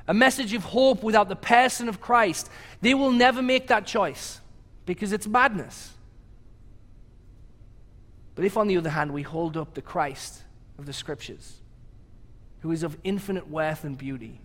a 0.07 0.15
message 0.15 0.55
of 0.55 0.63
hope 0.63 1.03
without 1.03 1.29
the 1.29 1.37
person 1.37 1.89
of 1.89 2.01
Christ, 2.01 2.49
they 2.81 2.95
will 2.95 3.11
never 3.11 3.43
make 3.43 3.67
that 3.67 3.85
choice 3.85 4.41
because 4.87 5.13
it's 5.13 5.27
madness. 5.27 5.93
But 8.35 8.45
if, 8.45 8.57
on 8.57 8.67
the 8.67 8.77
other 8.77 8.91
hand, 8.91 9.13
we 9.13 9.23
hold 9.23 9.57
up 9.57 9.75
the 9.75 9.83
Christ 9.83 10.43
of 10.79 10.87
the 10.87 10.93
Scriptures, 10.93 11.61
who 12.61 12.73
is 12.73 12.83
of 12.83 12.97
infinite 13.05 13.49
worth 13.49 13.85
and 13.85 13.97
beauty, 13.97 14.41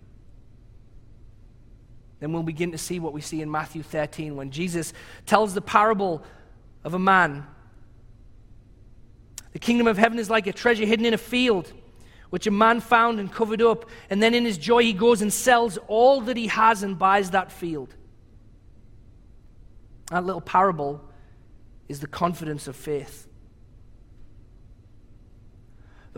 then 2.20 2.32
we'll 2.32 2.42
begin 2.42 2.72
to 2.72 2.78
see 2.78 2.98
what 2.98 3.12
we 3.12 3.20
see 3.20 3.40
in 3.40 3.50
Matthew 3.50 3.82
13 3.82 4.36
when 4.36 4.50
Jesus 4.50 4.92
tells 5.24 5.54
the 5.54 5.60
parable 5.60 6.24
of 6.84 6.94
a 6.94 6.98
man. 6.98 7.46
The 9.52 9.58
kingdom 9.58 9.86
of 9.86 9.96
heaven 9.96 10.18
is 10.18 10.28
like 10.28 10.46
a 10.46 10.52
treasure 10.52 10.84
hidden 10.84 11.06
in 11.06 11.14
a 11.14 11.18
field, 11.18 11.72
which 12.30 12.46
a 12.46 12.50
man 12.50 12.80
found 12.80 13.20
and 13.20 13.32
covered 13.32 13.62
up, 13.62 13.88
and 14.10 14.22
then 14.22 14.34
in 14.34 14.44
his 14.44 14.58
joy 14.58 14.82
he 14.82 14.92
goes 14.92 15.22
and 15.22 15.32
sells 15.32 15.78
all 15.86 16.20
that 16.22 16.36
he 16.36 16.48
has 16.48 16.82
and 16.82 16.98
buys 16.98 17.30
that 17.30 17.52
field. 17.52 17.94
That 20.10 20.24
little 20.24 20.40
parable 20.40 21.08
is 21.88 22.00
the 22.00 22.06
confidence 22.06 22.66
of 22.66 22.74
faith. 22.74 23.27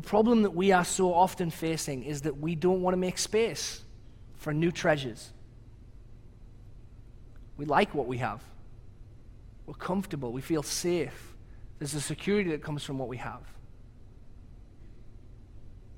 The 0.01 0.09
problem 0.09 0.45
that 0.45 0.53
we 0.53 0.73
are 0.73 0.83
so 0.83 1.13
often 1.13 1.51
facing 1.51 2.05
is 2.05 2.23
that 2.23 2.39
we 2.39 2.55
don't 2.55 2.81
want 2.81 2.95
to 2.95 2.97
make 2.97 3.19
space 3.19 3.83
for 4.39 4.51
new 4.51 4.73
treasures. 4.73 5.31
We 7.59 7.67
like 7.67 7.95
what 7.95 8.07
we 8.07 8.17
have. 8.17 8.43
We're 9.67 9.75
comfortable. 9.75 10.33
We 10.33 10.41
feel 10.41 10.63
safe. 10.63 11.35
There's 11.79 11.93
a 11.93 12.01
security 12.01 12.49
that 12.53 12.63
comes 12.63 12.83
from 12.83 12.97
what 12.97 13.09
we 13.09 13.19
have. 13.19 13.43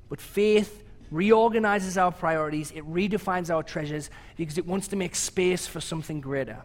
But 0.08 0.20
faith 0.20 0.82
reorganizes 1.12 1.96
our 1.96 2.10
priorities, 2.10 2.72
it 2.72 2.84
redefines 2.84 3.54
our 3.54 3.62
treasures 3.62 4.10
because 4.36 4.58
it 4.58 4.66
wants 4.66 4.88
to 4.88 4.96
make 4.96 5.14
space 5.14 5.68
for 5.68 5.80
something 5.80 6.20
greater, 6.20 6.60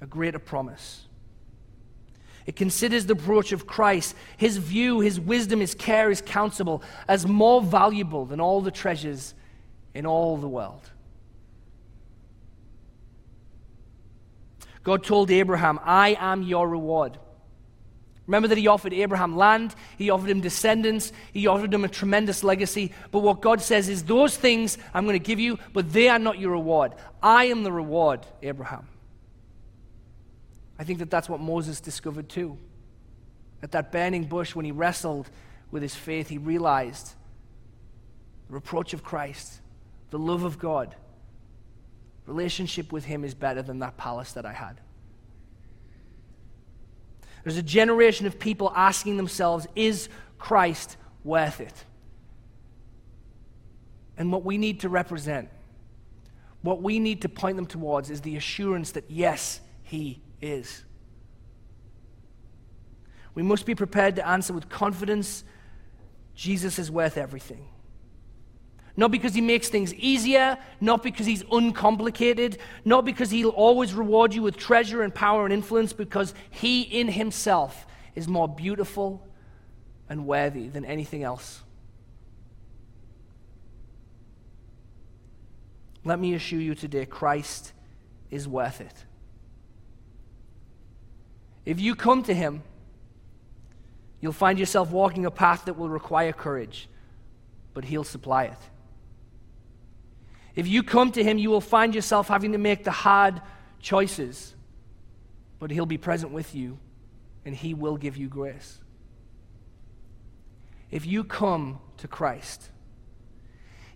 a 0.00 0.06
greater 0.06 0.38
promise. 0.38 1.02
It 2.50 2.56
considers 2.56 3.06
the 3.06 3.12
approach 3.12 3.52
of 3.52 3.68
Christ, 3.68 4.16
his 4.36 4.56
view, 4.56 4.98
his 4.98 5.20
wisdom, 5.20 5.60
his 5.60 5.72
care, 5.72 6.08
his 6.08 6.20
counsel 6.20 6.82
as 7.06 7.24
more 7.24 7.62
valuable 7.62 8.26
than 8.26 8.40
all 8.40 8.60
the 8.60 8.72
treasures 8.72 9.34
in 9.94 10.04
all 10.04 10.36
the 10.36 10.48
world. 10.48 10.82
God 14.82 15.04
told 15.04 15.30
Abraham, 15.30 15.78
I 15.84 16.16
am 16.18 16.42
your 16.42 16.68
reward. 16.68 17.18
Remember 18.26 18.48
that 18.48 18.58
he 18.58 18.66
offered 18.66 18.94
Abraham 18.94 19.36
land, 19.36 19.76
he 19.96 20.10
offered 20.10 20.30
him 20.30 20.40
descendants, 20.40 21.12
he 21.32 21.46
offered 21.46 21.72
him 21.72 21.84
a 21.84 21.88
tremendous 21.88 22.42
legacy. 22.42 22.90
But 23.12 23.20
what 23.20 23.40
God 23.40 23.60
says 23.60 23.88
is, 23.88 24.02
Those 24.02 24.36
things 24.36 24.76
I'm 24.92 25.04
going 25.04 25.14
to 25.16 25.24
give 25.24 25.38
you, 25.38 25.60
but 25.72 25.92
they 25.92 26.08
are 26.08 26.18
not 26.18 26.40
your 26.40 26.50
reward. 26.50 26.94
I 27.22 27.44
am 27.44 27.62
the 27.62 27.70
reward, 27.70 28.26
Abraham. 28.42 28.88
I 30.80 30.82
think 30.82 30.98
that 31.00 31.10
that's 31.10 31.28
what 31.28 31.40
Moses 31.40 31.78
discovered 31.78 32.30
too. 32.30 32.56
At 33.62 33.70
that 33.72 33.92
burning 33.92 34.24
bush, 34.24 34.54
when 34.54 34.64
he 34.64 34.72
wrestled 34.72 35.28
with 35.70 35.82
his 35.82 35.94
faith, 35.94 36.30
he 36.30 36.38
realized 36.38 37.12
the 38.48 38.54
reproach 38.54 38.94
of 38.94 39.04
Christ, 39.04 39.60
the 40.08 40.18
love 40.18 40.42
of 40.42 40.58
God. 40.58 40.94
Relationship 42.24 42.92
with 42.92 43.04
Him 43.04 43.24
is 43.24 43.34
better 43.34 43.60
than 43.60 43.80
that 43.80 43.98
palace 43.98 44.32
that 44.32 44.46
I 44.46 44.54
had. 44.54 44.80
There's 47.44 47.58
a 47.58 47.62
generation 47.62 48.26
of 48.26 48.38
people 48.38 48.72
asking 48.74 49.18
themselves, 49.18 49.66
is 49.76 50.08
Christ 50.38 50.96
worth 51.24 51.60
it? 51.60 51.84
And 54.16 54.32
what 54.32 54.44
we 54.44 54.56
need 54.56 54.80
to 54.80 54.88
represent, 54.88 55.50
what 56.62 56.80
we 56.80 56.98
need 56.98 57.20
to 57.22 57.28
point 57.28 57.56
them 57.56 57.66
towards, 57.66 58.08
is 58.08 58.22
the 58.22 58.36
assurance 58.36 58.92
that 58.92 59.04
yes, 59.10 59.60
He 59.82 60.22
is. 60.40 60.84
We 63.34 63.42
must 63.42 63.66
be 63.66 63.74
prepared 63.74 64.16
to 64.16 64.26
answer 64.26 64.52
with 64.52 64.68
confidence 64.68 65.44
Jesus 66.34 66.78
is 66.78 66.90
worth 66.90 67.16
everything. 67.16 67.66
Not 68.96 69.10
because 69.10 69.34
he 69.34 69.40
makes 69.40 69.68
things 69.68 69.94
easier, 69.94 70.58
not 70.80 71.02
because 71.02 71.26
he's 71.26 71.44
uncomplicated, 71.50 72.58
not 72.84 73.04
because 73.04 73.30
he'll 73.30 73.50
always 73.50 73.94
reward 73.94 74.34
you 74.34 74.42
with 74.42 74.56
treasure 74.56 75.02
and 75.02 75.14
power 75.14 75.44
and 75.44 75.52
influence, 75.52 75.92
because 75.92 76.34
he 76.50 76.82
in 76.82 77.08
himself 77.08 77.86
is 78.14 78.26
more 78.26 78.48
beautiful 78.48 79.26
and 80.08 80.26
worthy 80.26 80.68
than 80.68 80.84
anything 80.84 81.22
else. 81.22 81.62
Let 86.04 86.18
me 86.18 86.34
assure 86.34 86.60
you 86.60 86.74
today 86.74 87.06
Christ 87.06 87.72
is 88.30 88.48
worth 88.48 88.80
it. 88.80 89.04
If 91.64 91.80
you 91.80 91.94
come 91.94 92.22
to 92.24 92.34
him, 92.34 92.62
you'll 94.20 94.32
find 94.32 94.58
yourself 94.58 94.90
walking 94.90 95.26
a 95.26 95.30
path 95.30 95.66
that 95.66 95.76
will 95.78 95.88
require 95.88 96.32
courage, 96.32 96.88
but 97.74 97.84
he'll 97.84 98.04
supply 98.04 98.44
it. 98.44 98.58
If 100.54 100.66
you 100.66 100.82
come 100.82 101.12
to 101.12 101.22
Him, 101.22 101.38
you 101.38 101.50
will 101.50 101.60
find 101.60 101.94
yourself 101.94 102.28
having 102.28 102.52
to 102.52 102.58
make 102.58 102.84
the 102.84 102.90
hard 102.90 103.40
choices, 103.80 104.54
but 105.58 105.70
He'll 105.70 105.86
be 105.86 105.98
present 105.98 106.32
with 106.32 106.54
you 106.54 106.78
and 107.44 107.54
He 107.54 107.74
will 107.74 107.96
give 107.96 108.16
you 108.16 108.28
grace. 108.28 108.78
If 110.90 111.06
you 111.06 111.24
come 111.24 111.80
to 111.98 112.08
Christ, 112.08 112.68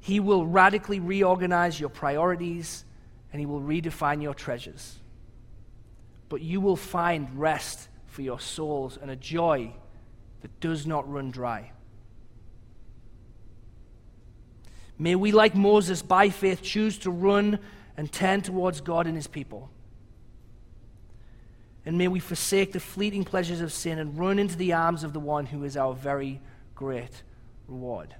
He 0.01 0.21
will 0.21 0.47
radically 0.47 1.01
reorganize 1.01 1.79
your 1.79 1.91
priorities 1.91 2.85
and 3.33 3.41
He 3.41 3.47
will 3.47 3.61
redefine 3.61 4.23
your 4.23 4.35
treasures. 4.35 4.97
But 6.35 6.43
you 6.43 6.61
will 6.61 6.75
find 6.75 7.29
rest 7.39 7.87
for 8.09 8.23
your 8.23 8.41
souls 8.41 8.99
and 9.01 9.09
a 9.09 9.15
joy 9.15 9.71
that 10.41 10.59
does 10.59 10.85
not 10.85 11.09
run 11.09 11.31
dry. 11.31 11.71
May 14.99 15.15
we, 15.15 15.31
like 15.31 15.55
Moses, 15.55 16.03
by 16.03 16.31
faith, 16.31 16.61
choose 16.61 16.99
to 16.99 17.11
run 17.13 17.61
and 17.97 18.11
turn 18.11 18.41
towards 18.43 18.81
God 18.81 19.07
and 19.07 19.15
his 19.15 19.29
people. 19.29 19.71
And 21.87 21.97
may 21.97 22.09
we 22.09 22.19
forsake 22.19 22.73
the 22.73 22.81
fleeting 22.81 23.23
pleasures 23.23 23.61
of 23.61 23.73
sin 23.73 24.01
and 24.01 24.19
run 24.19 24.41
into 24.41 24.57
the 24.57 24.73
arms 24.73 25.05
of 25.05 25.13
the 25.13 25.21
one 25.21 25.47
who 25.47 25.63
is 25.63 25.77
our 25.77 25.95
very 25.95 26.41
great 26.75 27.23
reward. 27.69 28.13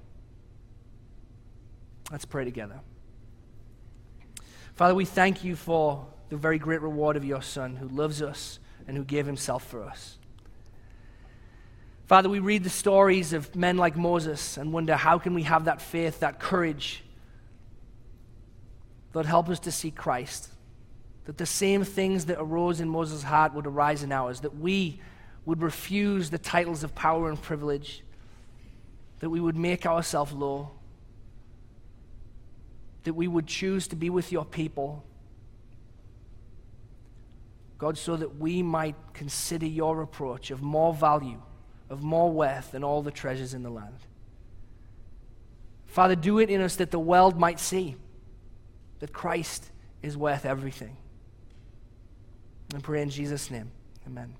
Let's 2.09 2.23
pray 2.23 2.45
together. 2.45 2.79
Father, 4.75 4.95
we 4.95 5.03
thank 5.03 5.43
you 5.43 5.57
for 5.57 6.07
the 6.29 6.37
very 6.37 6.57
great 6.59 6.81
reward 6.81 7.17
of 7.17 7.25
your 7.25 7.41
Son 7.41 7.75
who 7.75 7.87
loves 7.87 8.21
us 8.21 8.59
and 8.87 8.97
who 8.97 9.03
gave 9.03 9.25
himself 9.25 9.65
for 9.65 9.83
us. 9.83 10.17
Father, 12.07 12.29
we 12.29 12.39
read 12.39 12.63
the 12.63 12.69
stories 12.69 13.33
of 13.33 13.55
men 13.55 13.77
like 13.77 13.97
Moses 13.97 14.57
and 14.57 14.71
wonder 14.71 14.95
how 14.95 15.17
can 15.17 15.33
we 15.33 15.43
have 15.43 15.65
that 15.65 15.81
faith, 15.81 16.19
that 16.19 16.39
courage? 16.39 17.03
Lord, 19.13 19.25
help 19.25 19.49
us 19.49 19.59
to 19.61 19.71
see 19.71 19.89
Christ. 19.89 20.49
That 21.25 21.37
the 21.37 21.45
same 21.47 21.83
things 21.83 22.25
that 22.25 22.39
arose 22.39 22.79
in 22.79 22.89
Moses' 22.89 23.23
heart 23.23 23.55
would 23.55 23.65
arise 23.65 24.03
in 24.03 24.11
ours. 24.11 24.41
That 24.41 24.55
we 24.55 25.01
would 25.45 25.63
refuse 25.63 26.29
the 26.29 26.37
titles 26.37 26.83
of 26.83 26.93
power 26.93 27.29
and 27.29 27.41
privilege. 27.41 28.03
That 29.21 29.31
we 29.31 29.39
would 29.39 29.57
make 29.57 29.87
ourselves 29.87 30.31
low. 30.31 30.71
That 33.05 33.15
we 33.15 33.27
would 33.27 33.47
choose 33.47 33.87
to 33.87 33.95
be 33.95 34.11
with 34.11 34.31
your 34.31 34.45
people. 34.45 35.03
God, 37.77 37.97
so 37.97 38.15
that 38.15 38.37
we 38.37 38.63
might 38.63 38.95
consider 39.13 39.65
your 39.65 40.01
approach 40.01 40.51
of 40.51 40.61
more 40.61 40.93
value 40.93 41.41
of 41.89 42.03
more 42.03 42.31
worth 42.31 42.71
than 42.71 42.83
all 42.83 43.01
the 43.01 43.11
treasures 43.11 43.53
in 43.53 43.63
the 43.63 43.69
land. 43.69 43.99
Father, 45.85 46.15
do 46.15 46.39
it 46.39 46.49
in 46.49 46.61
us 46.61 46.75
that 46.77 46.91
the 46.91 46.99
world 46.99 47.39
might 47.39 47.59
see 47.59 47.95
that 48.99 49.13
Christ 49.13 49.71
is 50.01 50.17
worth 50.17 50.45
everything. 50.45 50.97
I 52.73 52.79
pray 52.79 53.01
in 53.01 53.09
Jesus' 53.09 53.51
name. 53.51 53.71
Amen. 54.07 54.33